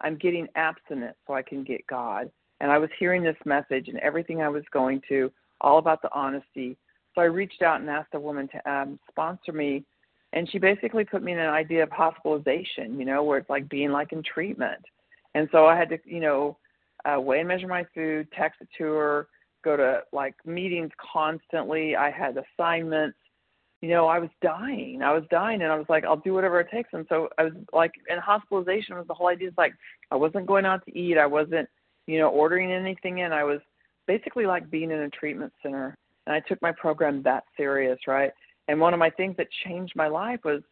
I'm 0.00 0.16
getting 0.16 0.46
abstinent 0.54 1.16
so 1.26 1.34
I 1.34 1.42
can 1.42 1.64
get 1.64 1.86
God. 1.86 2.30
And 2.60 2.70
I 2.70 2.78
was 2.78 2.90
hearing 2.98 3.22
this 3.22 3.36
message 3.44 3.88
and 3.88 3.98
everything 3.98 4.42
I 4.42 4.48
was 4.48 4.64
going 4.72 5.00
to, 5.08 5.30
all 5.60 5.78
about 5.78 6.02
the 6.02 6.12
honesty. 6.12 6.76
So 7.14 7.22
I 7.22 7.26
reached 7.26 7.62
out 7.62 7.80
and 7.80 7.90
asked 7.90 8.14
a 8.14 8.20
woman 8.20 8.48
to 8.48 8.70
um, 8.70 8.98
sponsor 9.10 9.52
me. 9.52 9.84
And 10.32 10.50
she 10.50 10.58
basically 10.58 11.04
put 11.04 11.22
me 11.22 11.32
in 11.32 11.38
an 11.38 11.48
idea 11.48 11.82
of 11.82 11.90
hospitalization, 11.90 12.98
you 12.98 13.06
know, 13.06 13.24
where 13.24 13.38
it's 13.38 13.48
like 13.48 13.68
being 13.68 13.90
like 13.90 14.12
in 14.12 14.22
treatment. 14.22 14.82
And 15.34 15.48
so 15.52 15.66
I 15.66 15.76
had 15.76 15.88
to, 15.90 15.98
you 16.04 16.20
know, 16.20 16.58
uh, 17.04 17.20
weigh 17.20 17.40
and 17.40 17.48
measure 17.48 17.68
my 17.68 17.86
food, 17.94 18.28
text 18.36 18.60
it 18.60 18.68
to 18.78 18.84
her, 18.84 19.28
go 19.64 19.76
to 19.76 20.00
like 20.12 20.34
meetings 20.44 20.90
constantly. 21.12 21.96
I 21.96 22.10
had 22.10 22.36
assignments. 22.36 23.16
You 23.80 23.90
know, 23.90 24.06
I 24.06 24.18
was 24.18 24.30
dying. 24.42 25.02
I 25.02 25.12
was 25.12 25.22
dying, 25.30 25.62
and 25.62 25.70
I 25.70 25.76
was 25.76 25.86
like, 25.88 26.04
I'll 26.04 26.16
do 26.16 26.34
whatever 26.34 26.58
it 26.60 26.68
takes. 26.70 26.90
And 26.92 27.06
so 27.08 27.28
I 27.38 27.44
was 27.44 27.52
like, 27.72 27.92
in 28.10 28.18
hospitalization 28.18 28.96
was 28.96 29.06
the 29.06 29.14
whole 29.14 29.28
idea. 29.28 29.48
Is 29.48 29.54
like 29.56 29.72
I 30.10 30.16
wasn't 30.16 30.46
going 30.46 30.66
out 30.66 30.84
to 30.86 30.98
eat. 30.98 31.16
I 31.16 31.26
wasn't 31.26 31.68
you 32.08 32.18
know, 32.18 32.30
ordering 32.30 32.72
anything 32.72 33.18
in. 33.18 33.32
I 33.32 33.44
was 33.44 33.60
basically 34.06 34.46
like 34.46 34.70
being 34.70 34.90
in 34.90 35.00
a 35.00 35.10
treatment 35.10 35.52
center. 35.62 35.94
And 36.26 36.34
I 36.34 36.40
took 36.40 36.60
my 36.62 36.72
program 36.72 37.22
that 37.22 37.44
serious, 37.56 37.98
right? 38.08 38.32
And 38.66 38.80
one 38.80 38.94
of 38.94 38.98
my 38.98 39.10
things 39.10 39.36
that 39.36 39.46
changed 39.64 39.92
my 39.94 40.08
life 40.08 40.40
was 40.44 40.62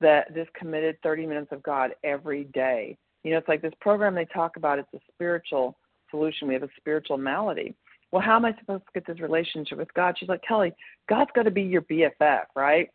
that 0.00 0.34
this 0.34 0.48
committed 0.54 0.96
30 1.02 1.26
minutes 1.26 1.52
of 1.52 1.62
God 1.62 1.92
every 2.02 2.44
day. 2.52 2.98
You 3.22 3.30
know, 3.30 3.38
it's 3.38 3.48
like 3.48 3.62
this 3.62 3.72
program 3.80 4.14
they 4.14 4.24
talk 4.24 4.56
about, 4.56 4.80
it's 4.80 4.92
a 4.94 4.98
spiritual 5.14 5.76
solution. 6.10 6.48
We 6.48 6.54
have 6.54 6.64
a 6.64 6.68
spiritual 6.76 7.16
malady. 7.16 7.74
Well, 8.10 8.20
how 8.20 8.34
am 8.36 8.44
I 8.44 8.54
supposed 8.58 8.82
to 8.84 9.00
get 9.00 9.06
this 9.06 9.20
relationship 9.20 9.78
with 9.78 9.94
God? 9.94 10.16
She's 10.18 10.28
like, 10.28 10.42
Kelley, 10.46 10.72
God's 11.08 11.30
got 11.34 11.44
to 11.44 11.50
be 11.52 11.62
your 11.62 11.82
BFF, 11.82 12.42
right? 12.56 12.90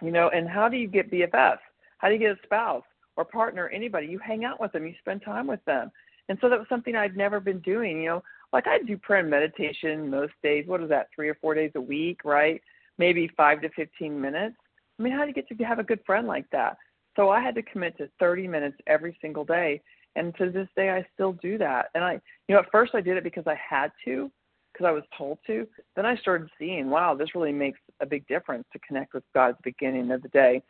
You 0.00 0.12
know, 0.12 0.30
and 0.32 0.48
how 0.48 0.68
do 0.68 0.76
you 0.76 0.86
get 0.86 1.10
BFF? 1.10 1.58
How 1.98 2.08
do 2.08 2.14
you 2.14 2.20
get 2.20 2.30
a 2.30 2.38
spouse 2.44 2.84
or 3.16 3.24
partner, 3.24 3.68
anybody? 3.68 4.06
You 4.06 4.20
hang 4.20 4.44
out 4.44 4.60
with 4.60 4.70
them, 4.72 4.86
you 4.86 4.94
spend 5.00 5.22
time 5.22 5.48
with 5.48 5.62
them. 5.64 5.90
And 6.28 6.38
so 6.40 6.48
that 6.48 6.58
was 6.58 6.68
something 6.68 6.96
I'd 6.96 7.16
never 7.16 7.40
been 7.40 7.60
doing. 7.60 8.02
You 8.02 8.08
know, 8.08 8.22
like 8.52 8.66
I 8.66 8.78
do 8.78 8.96
prayer 8.96 9.20
and 9.20 9.30
meditation 9.30 10.10
most 10.10 10.32
days. 10.42 10.66
What 10.66 10.82
is 10.82 10.88
that, 10.88 11.08
three 11.14 11.28
or 11.28 11.36
four 11.36 11.54
days 11.54 11.72
a 11.74 11.80
week, 11.80 12.20
right? 12.24 12.60
Maybe 12.98 13.30
five 13.36 13.62
to 13.62 13.70
15 13.70 14.20
minutes. 14.20 14.56
I 14.98 15.02
mean, 15.02 15.12
how 15.12 15.22
do 15.22 15.28
you 15.28 15.34
get 15.34 15.48
to 15.48 15.64
have 15.64 15.78
a 15.78 15.84
good 15.84 16.00
friend 16.04 16.26
like 16.26 16.48
that? 16.50 16.76
So 17.16 17.30
I 17.30 17.40
had 17.40 17.54
to 17.56 17.62
commit 17.62 17.96
to 17.98 18.08
30 18.18 18.46
minutes 18.48 18.76
every 18.86 19.16
single 19.20 19.44
day. 19.44 19.80
And 20.16 20.34
to 20.36 20.50
this 20.50 20.68
day, 20.76 20.90
I 20.90 21.06
still 21.14 21.32
do 21.34 21.56
that. 21.58 21.86
And 21.94 22.04
I, 22.04 22.20
you 22.48 22.54
know, 22.54 22.60
at 22.60 22.70
first 22.70 22.94
I 22.94 23.00
did 23.00 23.16
it 23.16 23.24
because 23.24 23.46
I 23.46 23.54
had 23.54 23.92
to, 24.04 24.30
because 24.72 24.86
I 24.86 24.90
was 24.90 25.04
told 25.16 25.38
to. 25.46 25.66
Then 25.96 26.06
I 26.06 26.16
started 26.16 26.48
seeing, 26.58 26.90
wow, 26.90 27.14
this 27.14 27.34
really 27.34 27.52
makes 27.52 27.78
a 28.00 28.06
big 28.06 28.26
difference 28.26 28.64
to 28.72 28.78
connect 28.80 29.14
with 29.14 29.24
God 29.34 29.50
at 29.50 29.56
the 29.58 29.70
beginning 29.70 30.10
of 30.10 30.22
the 30.22 30.28
day. 30.28 30.62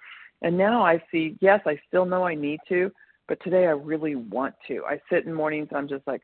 And 0.42 0.56
now 0.56 0.82
I 0.82 1.02
see, 1.10 1.36
yes, 1.40 1.60
I 1.66 1.78
still 1.88 2.06
know 2.06 2.24
I 2.24 2.34
need 2.34 2.60
to, 2.68 2.90
but 3.30 3.40
today 3.44 3.68
I 3.68 3.70
really 3.70 4.16
want 4.16 4.56
to. 4.66 4.82
I 4.84 5.00
sit 5.08 5.24
in 5.24 5.32
mornings 5.32 5.68
and 5.70 5.78
I'm 5.78 5.88
just 5.88 6.04
like, 6.04 6.20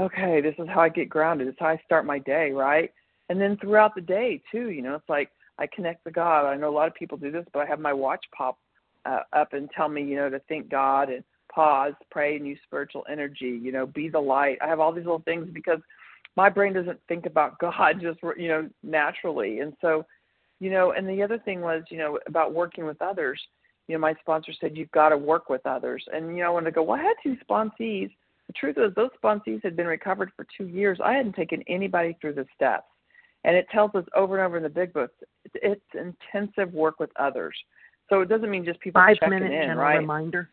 okay, 0.00 0.40
this 0.40 0.54
is 0.58 0.66
how 0.66 0.80
I 0.80 0.88
get 0.88 1.10
grounded. 1.10 1.46
This 1.46 1.52
is 1.52 1.58
how 1.60 1.66
I 1.66 1.80
start 1.84 2.06
my 2.06 2.18
day, 2.20 2.52
right? 2.52 2.90
And 3.28 3.38
then 3.38 3.58
throughout 3.58 3.94
the 3.94 4.00
day 4.00 4.40
too, 4.50 4.70
you 4.70 4.80
know, 4.80 4.94
it's 4.94 5.08
like 5.10 5.30
I 5.58 5.66
connect 5.66 6.04
to 6.04 6.10
God. 6.10 6.46
I 6.46 6.56
know 6.56 6.70
a 6.70 6.74
lot 6.74 6.88
of 6.88 6.94
people 6.94 7.18
do 7.18 7.30
this, 7.30 7.44
but 7.52 7.60
I 7.60 7.66
have 7.66 7.80
my 7.80 7.92
watch 7.92 8.24
pop 8.34 8.58
uh, 9.04 9.20
up 9.34 9.52
and 9.52 9.68
tell 9.76 9.90
me, 9.90 10.02
you 10.02 10.16
know, 10.16 10.30
to 10.30 10.40
thank 10.48 10.70
God 10.70 11.10
and 11.10 11.22
pause, 11.54 11.92
pray, 12.10 12.36
and 12.36 12.46
use 12.46 12.58
spiritual 12.64 13.04
energy. 13.12 13.60
You 13.62 13.70
know, 13.70 13.84
be 13.84 14.08
the 14.08 14.18
light. 14.18 14.56
I 14.62 14.68
have 14.68 14.80
all 14.80 14.92
these 14.92 15.04
little 15.04 15.22
things 15.26 15.48
because 15.52 15.80
my 16.34 16.48
brain 16.48 16.72
doesn't 16.72 17.00
think 17.08 17.26
about 17.26 17.58
God 17.60 18.00
just 18.00 18.20
you 18.38 18.48
know 18.48 18.70
naturally, 18.82 19.60
and 19.60 19.74
so, 19.82 20.06
you 20.60 20.70
know, 20.70 20.92
and 20.92 21.06
the 21.06 21.22
other 21.22 21.38
thing 21.40 21.60
was, 21.60 21.82
you 21.90 21.98
know, 21.98 22.18
about 22.26 22.54
working 22.54 22.86
with 22.86 23.02
others 23.02 23.38
you 23.88 23.94
know, 23.94 24.00
my 24.00 24.14
sponsor 24.20 24.52
said 24.60 24.76
you've 24.76 24.90
got 24.92 25.08
to 25.08 25.16
work 25.16 25.48
with 25.48 25.64
others. 25.66 26.04
And 26.12 26.36
you 26.36 26.44
know, 26.44 26.52
when 26.52 26.66
I 26.66 26.70
go, 26.70 26.82
well, 26.82 27.00
I 27.00 27.02
had 27.02 27.14
two 27.22 27.36
sponsees. 27.48 28.10
The 28.46 28.52
truth 28.54 28.76
is, 28.78 28.94
those 28.94 29.10
sponsees 29.22 29.62
had 29.64 29.76
been 29.76 29.86
recovered 29.86 30.30
for 30.36 30.46
two 30.56 30.68
years. 30.68 30.98
I 31.04 31.14
hadn't 31.14 31.34
taken 31.34 31.62
anybody 31.68 32.16
through 32.20 32.34
the 32.34 32.46
steps, 32.54 32.86
and 33.44 33.56
it 33.56 33.66
tells 33.70 33.94
us 33.94 34.04
over 34.14 34.38
and 34.38 34.46
over 34.46 34.58
in 34.58 34.62
the 34.62 34.68
big 34.68 34.92
books, 34.92 35.14
it's, 35.54 35.80
intensive 35.94 36.72
work 36.72 37.00
with 37.00 37.10
others. 37.16 37.54
So 38.08 38.20
it 38.20 38.28
doesn't 38.28 38.50
mean 38.50 38.64
just 38.64 38.80
people 38.80 39.00
Five 39.02 39.16
checking 39.16 39.30
minute 39.30 39.52
in, 39.52 39.76
right? 39.76 39.96
reminder. 39.96 40.50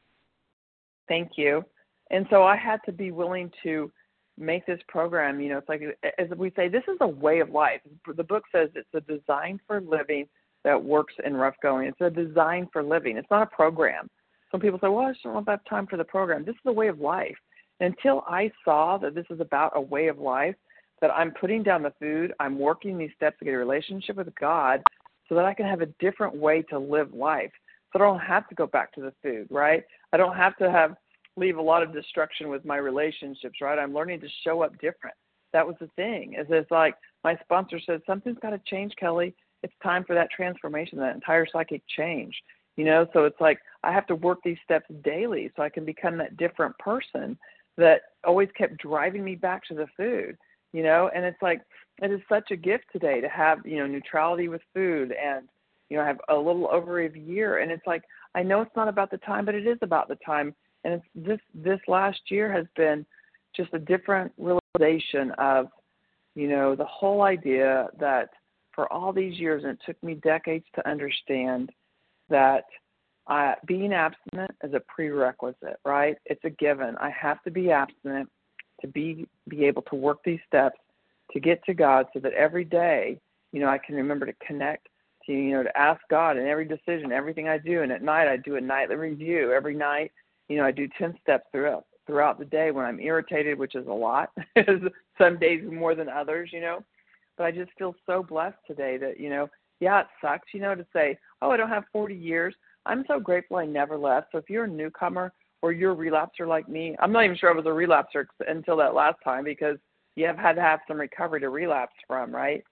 Thank 1.07 1.31
you. 1.37 1.63
And 2.11 2.25
so 2.29 2.43
I 2.43 2.57
had 2.57 2.79
to 2.85 2.91
be 2.91 3.11
willing 3.11 3.51
to 3.63 3.91
make 4.37 4.65
this 4.65 4.79
program. 4.87 5.39
You 5.39 5.49
know, 5.49 5.57
it's 5.59 5.69
like 5.69 5.81
as 6.17 6.27
we 6.37 6.51
say, 6.55 6.67
this 6.67 6.83
is 6.87 6.97
a 7.01 7.07
way 7.07 7.39
of 7.39 7.49
life. 7.49 7.81
The 8.05 8.23
book 8.23 8.43
says 8.51 8.69
it's 8.75 8.87
a 8.93 9.01
design 9.01 9.59
for 9.67 9.81
living 9.81 10.27
that 10.65 10.83
works 10.83 11.13
in 11.25 11.37
rough 11.37 11.55
going. 11.61 11.87
It's 11.87 12.01
a 12.01 12.09
design 12.09 12.67
for 12.73 12.83
living. 12.83 13.15
It's 13.15 13.31
not 13.31 13.43
a 13.43 13.55
program. 13.55 14.09
Some 14.51 14.59
people 14.59 14.79
say, 14.79 14.89
well, 14.89 15.05
I 15.05 15.11
just 15.11 15.23
don't 15.23 15.45
that 15.45 15.65
time 15.69 15.87
for 15.87 15.95
the 15.95 16.03
program. 16.03 16.43
This 16.43 16.55
is 16.55 16.65
a 16.65 16.73
way 16.73 16.87
of 16.89 16.99
life. 16.99 17.37
until 17.79 18.23
I 18.27 18.51
saw 18.63 18.97
that 18.97 19.15
this 19.15 19.25
is 19.29 19.39
about 19.39 19.73
a 19.75 19.81
way 19.81 20.07
of 20.07 20.17
life, 20.17 20.55
that 21.01 21.11
I'm 21.11 21.31
putting 21.31 21.61
down 21.61 21.83
the 21.83 21.93
food, 21.99 22.33
I'm 22.39 22.57
working 22.57 22.97
these 22.97 23.11
steps 23.15 23.37
to 23.39 23.45
get 23.45 23.53
a 23.53 23.57
relationship 23.57 24.15
with 24.15 24.33
God 24.39 24.81
so 25.27 25.35
that 25.35 25.45
I 25.45 25.53
can 25.53 25.65
have 25.65 25.81
a 25.81 25.87
different 25.99 26.35
way 26.35 26.61
to 26.69 26.79
live 26.79 27.13
life. 27.13 27.51
So 27.91 27.99
I 27.99 28.05
don't 28.05 28.19
have 28.19 28.47
to 28.49 28.55
go 28.55 28.67
back 28.67 28.93
to 28.93 29.01
the 29.01 29.13
food, 29.21 29.47
right? 29.49 29.83
I 30.13 30.17
don't 30.17 30.35
have 30.35 30.55
to 30.57 30.71
have 30.71 30.95
leave 31.37 31.57
a 31.57 31.61
lot 31.61 31.83
of 31.83 31.93
destruction 31.93 32.47
with 32.47 32.63
my 32.63 32.77
relationships, 32.77 33.59
right? 33.61 33.77
I'm 33.77 33.93
learning 33.93 34.21
to 34.21 34.27
show 34.45 34.61
up 34.61 34.71
different. 34.79 35.15
That 35.51 35.67
was 35.67 35.75
the 35.81 35.89
thing. 35.97 36.35
Is 36.39 36.47
it's 36.49 36.71
like 36.71 36.95
my 37.25 37.37
sponsor 37.43 37.77
said, 37.85 38.01
something's 38.07 38.39
got 38.41 38.51
to 38.51 38.61
change, 38.65 38.93
Kelley 38.97 39.35
it's 39.65 39.73
time 39.81 40.03
for 40.05 40.13
that 40.13 40.29
transformation, 40.29 40.99
that 40.99 41.15
entire 41.15 41.47
psychic 41.51 41.81
change. 41.97 42.35
You 42.77 42.85
know, 42.85 43.07
so 43.13 43.25
it's 43.25 43.41
like 43.41 43.59
I 43.83 43.91
have 43.91 44.05
to 44.07 44.15
work 44.15 44.39
these 44.43 44.57
steps 44.63 44.85
daily 45.03 45.49
so 45.55 45.63
I 45.63 45.69
can 45.69 45.85
become 45.85 46.17
that 46.17 46.37
different 46.37 46.77
person 46.77 47.37
that 47.77 48.01
always 48.23 48.49
kept 48.55 48.77
driving 48.77 49.23
me 49.23 49.35
back 49.35 49.65
to 49.67 49.73
the 49.73 49.87
food. 49.97 50.37
You 50.71 50.83
know, 50.83 51.09
and 51.15 51.25
it's 51.25 51.41
like 51.41 51.61
it 52.03 52.11
is 52.11 52.19
such 52.29 52.51
a 52.51 52.55
gift 52.55 52.85
today 52.91 53.21
to 53.21 53.29
have 53.29 53.65
you 53.65 53.77
know 53.77 53.87
neutrality 53.87 54.49
with 54.49 54.61
food 54.73 55.13
and 55.13 55.47
you 55.89 55.97
know 55.97 56.03
I 56.03 56.07
have 56.07 56.19
a 56.29 56.35
little 56.35 56.67
over 56.71 57.01
a 57.01 57.17
year 57.17 57.59
and 57.59 57.71
it's 57.71 57.87
like 57.87 58.03
I 58.35 58.43
know 58.43 58.61
it's 58.61 58.75
not 58.75 58.87
about 58.87 59.09
the 59.09 59.17
time, 59.17 59.45
but 59.45 59.55
it 59.55 59.65
is 59.65 59.79
about 59.81 60.09
the 60.09 60.17
time. 60.17 60.53
And 60.83 60.95
it's 60.95 61.05
this 61.15 61.39
this 61.55 61.79
last 61.87 62.19
year 62.29 62.51
has 62.51 62.65
been 62.75 63.05
just 63.55 63.73
a 63.73 63.79
different 63.79 64.31
realization 64.37 65.31
of 65.39 65.69
you 66.35 66.49
know 66.49 66.75
the 66.75 66.85
whole 66.85 67.23
idea 67.23 67.87
that 67.99 68.29
for 68.75 68.91
all 68.91 69.13
these 69.13 69.39
years, 69.39 69.63
and 69.63 69.73
it 69.73 69.79
took 69.85 70.01
me 70.03 70.15
decades 70.15 70.65
to 70.75 70.87
understand 70.87 71.71
that 72.29 72.65
uh, 73.27 73.53
being 73.65 73.93
abstinent 73.93 74.51
is 74.63 74.73
a 74.73 74.81
prerequisite, 74.81 75.79
right? 75.85 76.17
It's 76.25 76.43
a 76.43 76.49
given. 76.51 76.95
I 76.97 77.09
have 77.09 77.41
to 77.43 77.51
be 77.51 77.71
abstinent 77.71 78.29
to 78.81 78.87
be 78.87 79.27
be 79.47 79.65
able 79.65 79.81
to 79.83 79.95
work 79.95 80.19
these 80.23 80.39
steps 80.45 80.77
to 81.31 81.39
get 81.39 81.63
to 81.65 81.73
God, 81.73 82.05
so 82.13 82.19
that 82.19 82.33
every 82.33 82.65
day, 82.65 83.19
you 83.51 83.61
know, 83.61 83.67
I 83.67 83.79
can 83.79 83.95
remember 83.95 84.25
to 84.25 84.33
connect 84.45 84.89
to 85.25 85.31
you 85.31 85.53
know 85.53 85.63
to 85.63 85.77
ask 85.77 86.01
God 86.09 86.37
in 86.37 86.45
every 86.45 86.65
decision, 86.65 87.11
everything 87.11 87.47
I 87.47 87.57
do, 87.57 87.81
and 87.81 87.91
at 87.91 88.03
night 88.03 88.27
I 88.27 88.37
do 88.37 88.57
a 88.57 88.61
nightly 88.61 88.95
review. 88.95 89.51
Every 89.53 89.73
night, 89.73 90.11
you 90.49 90.57
know, 90.57 90.65
I 90.65 90.71
do 90.71 90.87
ten 90.99 91.15
steps 91.21 91.45
throughout 91.51 91.85
throughout 92.05 92.37
the 92.37 92.45
day 92.45 92.69
when 92.69 92.85
I'm 92.85 92.99
irritated, 92.99 93.57
which 93.57 93.73
is 93.73 93.87
a 93.87 93.91
lot. 93.91 94.31
Some 95.17 95.39
days 95.39 95.63
more 95.67 95.95
than 95.95 96.09
others, 96.09 96.49
you 96.51 96.61
know 96.61 96.83
but 97.37 97.45
I 97.45 97.51
just 97.51 97.71
feel 97.77 97.95
so 98.05 98.23
blessed 98.23 98.57
today 98.67 98.97
that, 98.97 99.19
you 99.19 99.29
know, 99.29 99.49
yeah, 99.79 100.01
it 100.01 100.07
sucks, 100.21 100.53
you 100.53 100.61
know, 100.61 100.75
to 100.75 100.85
say, 100.93 101.17
oh, 101.41 101.51
I 101.51 101.57
don't 101.57 101.69
have 101.69 101.83
40 101.91 102.15
years. 102.15 102.55
I'm 102.85 103.03
so 103.07 103.19
grateful 103.19 103.57
I 103.57 103.65
never 103.65 103.97
left. 103.97 104.27
So 104.31 104.37
if 104.37 104.49
you're 104.49 104.65
a 104.65 104.69
newcomer 104.69 105.33
or 105.61 105.71
you're 105.71 105.93
a 105.93 105.95
relapser 105.95 106.47
like 106.47 106.69
me, 106.69 106.95
I'm 106.99 107.11
not 107.11 107.25
even 107.25 107.37
sure 107.37 107.49
I 107.49 107.55
was 107.55 107.65
a 107.65 107.69
relapser 107.69 108.25
until 108.47 108.77
that 108.77 108.93
last 108.93 109.17
time 109.23 109.43
because 109.43 109.77
you 110.15 110.25
have 110.25 110.37
had 110.37 110.53
to 110.53 110.61
have 110.61 110.79
some 110.87 110.99
recovery 110.99 111.41
to 111.41 111.49
relapse 111.49 111.95
from, 112.07 112.33
right? 112.33 112.63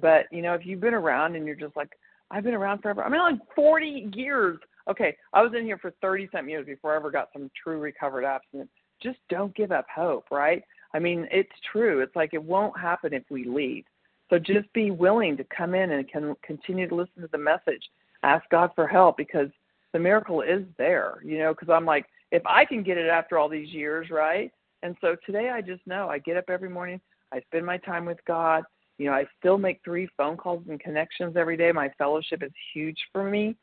But, 0.00 0.26
you 0.30 0.42
know, 0.42 0.54
if 0.54 0.64
you've 0.64 0.80
been 0.80 0.94
around 0.94 1.36
and 1.36 1.46
you're 1.46 1.54
just 1.54 1.76
like, 1.76 1.90
I've 2.30 2.44
been 2.44 2.54
around 2.54 2.82
forever. 2.82 3.02
I 3.02 3.08
mean, 3.08 3.20
like 3.20 3.40
40 3.54 4.10
years. 4.14 4.58
Okay, 4.88 5.16
I 5.32 5.42
was 5.42 5.52
in 5.54 5.64
here 5.64 5.78
for 5.78 5.92
30 6.00 6.28
something 6.32 6.48
years 6.48 6.66
before 6.66 6.92
I 6.92 6.96
ever 6.96 7.10
got 7.10 7.28
some 7.32 7.50
true 7.62 7.78
recovered 7.78 8.24
abstinence. 8.24 8.70
Just 9.02 9.18
don't 9.28 9.54
give 9.54 9.72
up 9.72 9.86
hope, 9.94 10.26
right? 10.30 10.62
I 10.94 10.98
mean, 10.98 11.28
it's 11.30 11.52
true. 11.70 12.00
It's 12.00 12.16
like 12.16 12.32
it 12.32 12.42
won't 12.42 12.78
happen 12.78 13.12
if 13.12 13.24
we 13.30 13.44
leave. 13.44 13.84
So 14.30 14.38
just 14.38 14.72
be 14.72 14.90
willing 14.90 15.36
to 15.36 15.44
come 15.44 15.74
in 15.74 15.92
and 15.92 16.08
can 16.10 16.34
continue 16.42 16.88
to 16.88 16.94
listen 16.94 17.22
to 17.22 17.28
the 17.32 17.38
message. 17.38 17.82
Ask 18.22 18.44
God 18.50 18.70
for 18.74 18.86
help 18.86 19.16
because 19.16 19.48
the 19.92 19.98
miracle 19.98 20.42
is 20.42 20.64
there, 20.76 21.18
you 21.24 21.38
know, 21.38 21.54
because 21.54 21.70
I'm 21.70 21.86
like, 21.86 22.06
if 22.30 22.42
I 22.46 22.64
can 22.64 22.82
get 22.82 22.98
it 22.98 23.08
after 23.08 23.38
all 23.38 23.48
these 23.48 23.70
years, 23.70 24.10
right? 24.10 24.50
And 24.82 24.96
so 25.00 25.16
today 25.24 25.50
I 25.50 25.60
just 25.60 25.86
know 25.86 26.08
I 26.08 26.18
get 26.18 26.36
up 26.36 26.44
every 26.48 26.68
morning, 26.68 27.00
I 27.32 27.40
spend 27.40 27.64
my 27.64 27.78
time 27.78 28.04
with 28.04 28.18
God. 28.26 28.64
You 28.98 29.06
know, 29.06 29.12
I 29.12 29.26
still 29.38 29.58
make 29.58 29.80
three 29.84 30.08
phone 30.16 30.36
calls 30.36 30.64
and 30.68 30.80
connections 30.80 31.36
every 31.36 31.56
day. 31.56 31.70
My 31.72 31.90
fellowship 31.98 32.42
is 32.42 32.50
huge 32.74 32.98
for 33.12 33.22
me. 33.22 33.56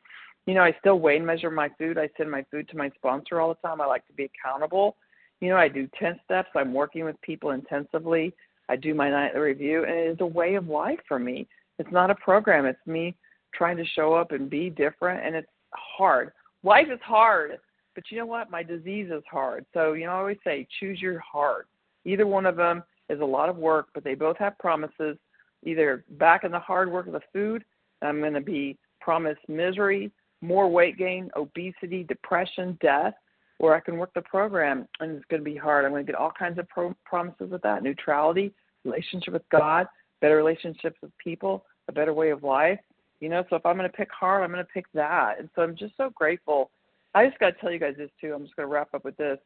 You 0.45 0.53
know, 0.53 0.61
I 0.61 0.75
still 0.79 0.99
weigh 0.99 1.17
and 1.17 1.25
measure 1.25 1.51
my 1.51 1.69
food. 1.77 1.97
I 1.97 2.09
send 2.15 2.31
my 2.31 2.45
food 2.51 2.69
to 2.69 2.77
my 2.77 2.89
sponsor 2.95 3.41
all 3.41 3.49
the 3.49 3.67
time. 3.67 3.81
I 3.81 3.85
like 3.85 4.05
to 4.07 4.13
be 4.13 4.29
accountable. 4.29 4.95
You 5.41 5.49
know, 5.49 5.57
I 5.57 5.67
do 5.67 5.89
10 5.99 6.19
steps. 6.23 6.49
I'm 6.55 6.73
working 6.73 7.03
with 7.03 7.19
people 7.21 7.51
intensively. 7.51 8.33
I 8.69 8.75
do 8.75 8.93
my 8.93 9.09
nightly 9.09 9.39
review, 9.39 9.83
and 9.83 9.93
it 9.93 10.11
is 10.11 10.17
a 10.21 10.25
way 10.25 10.55
of 10.55 10.67
life 10.67 10.99
for 11.07 11.19
me. 11.19 11.47
It's 11.77 11.91
not 11.91 12.09
a 12.09 12.15
program. 12.15 12.65
It's 12.65 12.79
me 12.85 13.15
trying 13.53 13.77
to 13.77 13.85
show 13.85 14.13
up 14.13 14.31
and 14.31 14.49
be 14.49 14.69
different, 14.69 15.25
and 15.25 15.35
it's 15.35 15.47
hard. 15.71 16.31
Life 16.63 16.87
is 16.91 16.99
hard, 17.03 17.57
but 17.93 18.05
you 18.09 18.17
know 18.17 18.25
what? 18.25 18.49
My 18.49 18.63
disease 18.63 19.09
is 19.11 19.23
hard. 19.29 19.65
So 19.73 19.93
you 19.93 20.05
know, 20.05 20.13
I 20.13 20.19
always 20.19 20.37
say, 20.43 20.67
choose 20.79 21.01
your 21.01 21.19
heart. 21.19 21.67
Either 22.05 22.27
one 22.27 22.45
of 22.45 22.55
them 22.55 22.83
is 23.09 23.21
a 23.21 23.25
lot 23.25 23.49
of 23.49 23.57
work, 23.57 23.87
but 23.93 24.03
they 24.03 24.15
both 24.15 24.37
have 24.37 24.57
promises. 24.57 25.17
Either 25.63 26.03
back 26.11 26.43
in 26.43 26.51
the 26.51 26.59
hard 26.59 26.91
work 26.91 27.07
of 27.07 27.13
the 27.13 27.21
food, 27.33 27.63
I'm 28.01 28.19
going 28.19 28.33
to 28.33 28.41
be 28.41 28.77
promised 28.99 29.41
misery, 29.47 30.11
more 30.41 30.67
weight 30.69 30.97
gain, 30.97 31.31
obesity, 31.35 32.03
depression, 32.03 32.77
death, 32.81 33.13
or 33.59 33.75
I 33.75 33.79
can 33.79 33.97
work 33.97 34.13
the 34.13 34.21
program 34.21 34.87
and 34.99 35.15
it's 35.17 35.25
going 35.29 35.41
to 35.41 35.49
be 35.49 35.55
hard. 35.55 35.85
I'm 35.85 35.91
going 35.91 36.05
to 36.05 36.11
get 36.11 36.19
all 36.19 36.31
kinds 36.37 36.59
of 36.59 36.67
pro- 36.67 36.95
promises 37.05 37.51
with 37.51 37.61
that 37.61 37.83
neutrality, 37.83 38.53
relationship 38.83 39.33
with 39.33 39.47
God, 39.49 39.87
better 40.21 40.35
relationships 40.35 40.97
with 41.01 41.11
people, 41.17 41.65
a 41.87 41.91
better 41.91 42.13
way 42.13 42.31
of 42.31 42.43
life. 42.43 42.79
You 43.21 43.29
know, 43.29 43.43
so 43.49 43.55
if 43.55 43.65
I'm 43.65 43.77
going 43.77 43.89
to 43.89 43.97
pick 43.97 44.09
hard, 44.11 44.43
I'm 44.43 44.51
going 44.51 44.63
to 44.63 44.71
pick 44.71 44.85
that. 44.93 45.39
And 45.39 45.49
so 45.55 45.61
I'm 45.61 45.75
just 45.75 45.95
so 45.95 46.11
grateful. 46.13 46.69
I 47.13 47.25
just 47.25 47.39
got 47.39 47.51
to 47.51 47.61
tell 47.61 47.71
you 47.71 47.79
guys 47.79 47.95
this 47.97 48.09
too. 48.19 48.33
I'm 48.33 48.43
just 48.43 48.55
going 48.55 48.67
to 48.67 48.73
wrap 48.73 48.93
up 48.93 49.05
with 49.05 49.15
this. 49.15 49.39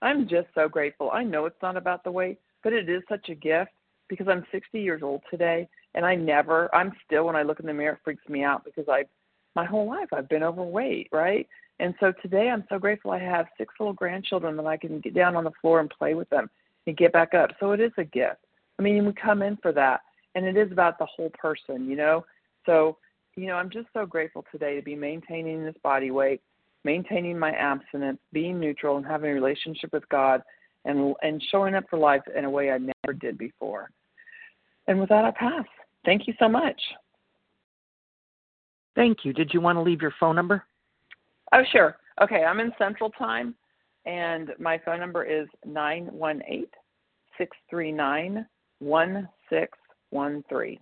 I'm 0.00 0.28
just 0.28 0.46
so 0.54 0.68
grateful. 0.68 1.10
I 1.10 1.24
know 1.24 1.46
it's 1.46 1.60
not 1.62 1.76
about 1.76 2.04
the 2.04 2.10
weight, 2.10 2.38
but 2.62 2.72
it 2.72 2.88
is 2.88 3.02
such 3.08 3.28
a 3.28 3.34
gift 3.34 3.72
because 4.08 4.28
I'm 4.28 4.44
60 4.52 4.80
years 4.80 5.02
old 5.02 5.22
today 5.30 5.68
and 5.94 6.04
I 6.04 6.14
never, 6.14 6.72
I'm 6.74 6.92
still, 7.04 7.24
when 7.24 7.36
I 7.36 7.42
look 7.42 7.58
in 7.58 7.66
the 7.66 7.72
mirror, 7.72 7.94
it 7.94 8.00
freaks 8.04 8.28
me 8.28 8.44
out 8.44 8.64
because 8.64 8.84
I've, 8.88 9.06
my 9.56 9.64
whole 9.64 9.88
life 9.88 10.08
I've 10.12 10.28
been 10.28 10.42
overweight, 10.42 11.08
right? 11.10 11.48
And 11.78 11.94
so 12.00 12.12
today 12.22 12.48
I'm 12.48 12.64
so 12.68 12.78
grateful 12.78 13.10
I 13.10 13.18
have 13.18 13.46
six 13.58 13.74
little 13.78 13.92
grandchildren 13.92 14.56
that 14.56 14.66
I 14.66 14.76
can 14.76 15.00
get 15.00 15.14
down 15.14 15.36
on 15.36 15.44
the 15.44 15.52
floor 15.60 15.80
and 15.80 15.90
play 15.90 16.14
with 16.14 16.28
them 16.30 16.48
and 16.86 16.96
get 16.96 17.12
back 17.12 17.34
up. 17.34 17.50
So 17.60 17.72
it 17.72 17.80
is 17.80 17.92
a 17.98 18.04
gift. 18.04 18.38
I 18.78 18.82
mean, 18.82 19.06
we 19.06 19.12
come 19.12 19.42
in 19.42 19.56
for 19.58 19.72
that, 19.72 20.00
and 20.34 20.44
it 20.44 20.56
is 20.56 20.70
about 20.72 20.98
the 20.98 21.06
whole 21.06 21.30
person, 21.38 21.88
you 21.88 21.96
know. 21.96 22.24
So, 22.64 22.98
you 23.36 23.46
know, 23.46 23.54
I'm 23.54 23.70
just 23.70 23.88
so 23.92 24.06
grateful 24.06 24.44
today 24.50 24.76
to 24.76 24.82
be 24.82 24.94
maintaining 24.94 25.64
this 25.64 25.74
body 25.82 26.10
weight, 26.10 26.40
maintaining 26.84 27.38
my 27.38 27.52
abstinence, 27.52 28.18
being 28.32 28.60
neutral, 28.60 28.96
and 28.96 29.06
having 29.06 29.30
a 29.30 29.34
relationship 29.34 29.92
with 29.92 30.08
God, 30.08 30.42
and 30.84 31.14
and 31.22 31.42
showing 31.50 31.74
up 31.74 31.84
for 31.88 31.98
life 31.98 32.22
in 32.36 32.44
a 32.44 32.50
way 32.50 32.70
I 32.70 32.78
never 32.78 33.12
did 33.18 33.38
before. 33.38 33.90
And 34.86 35.00
with 35.00 35.08
that, 35.08 35.24
I 35.24 35.30
pass. 35.32 35.66
Thank 36.04 36.26
you 36.26 36.34
so 36.38 36.48
much. 36.48 36.80
Thank 38.94 39.24
you. 39.24 39.32
Did 39.32 39.52
you 39.52 39.60
want 39.60 39.76
to 39.76 39.82
leave 39.82 40.00
your 40.00 40.14
phone 40.18 40.36
number? 40.36 40.64
Oh, 41.52 41.62
sure. 41.72 41.96
Okay, 42.22 42.44
I'm 42.44 42.60
in 42.60 42.72
Central 42.78 43.10
Time, 43.10 43.54
and 44.04 44.50
my 44.58 44.80
phone 44.84 45.00
number 45.00 45.24
is 45.24 45.46
nine 45.64 46.06
one 46.06 46.42
eight 46.48 46.70
six 47.38 47.56
three 47.68 47.92
nine 47.92 48.46
one 48.78 49.28
six 49.50 49.76
one 50.10 50.42
three. 50.48 50.80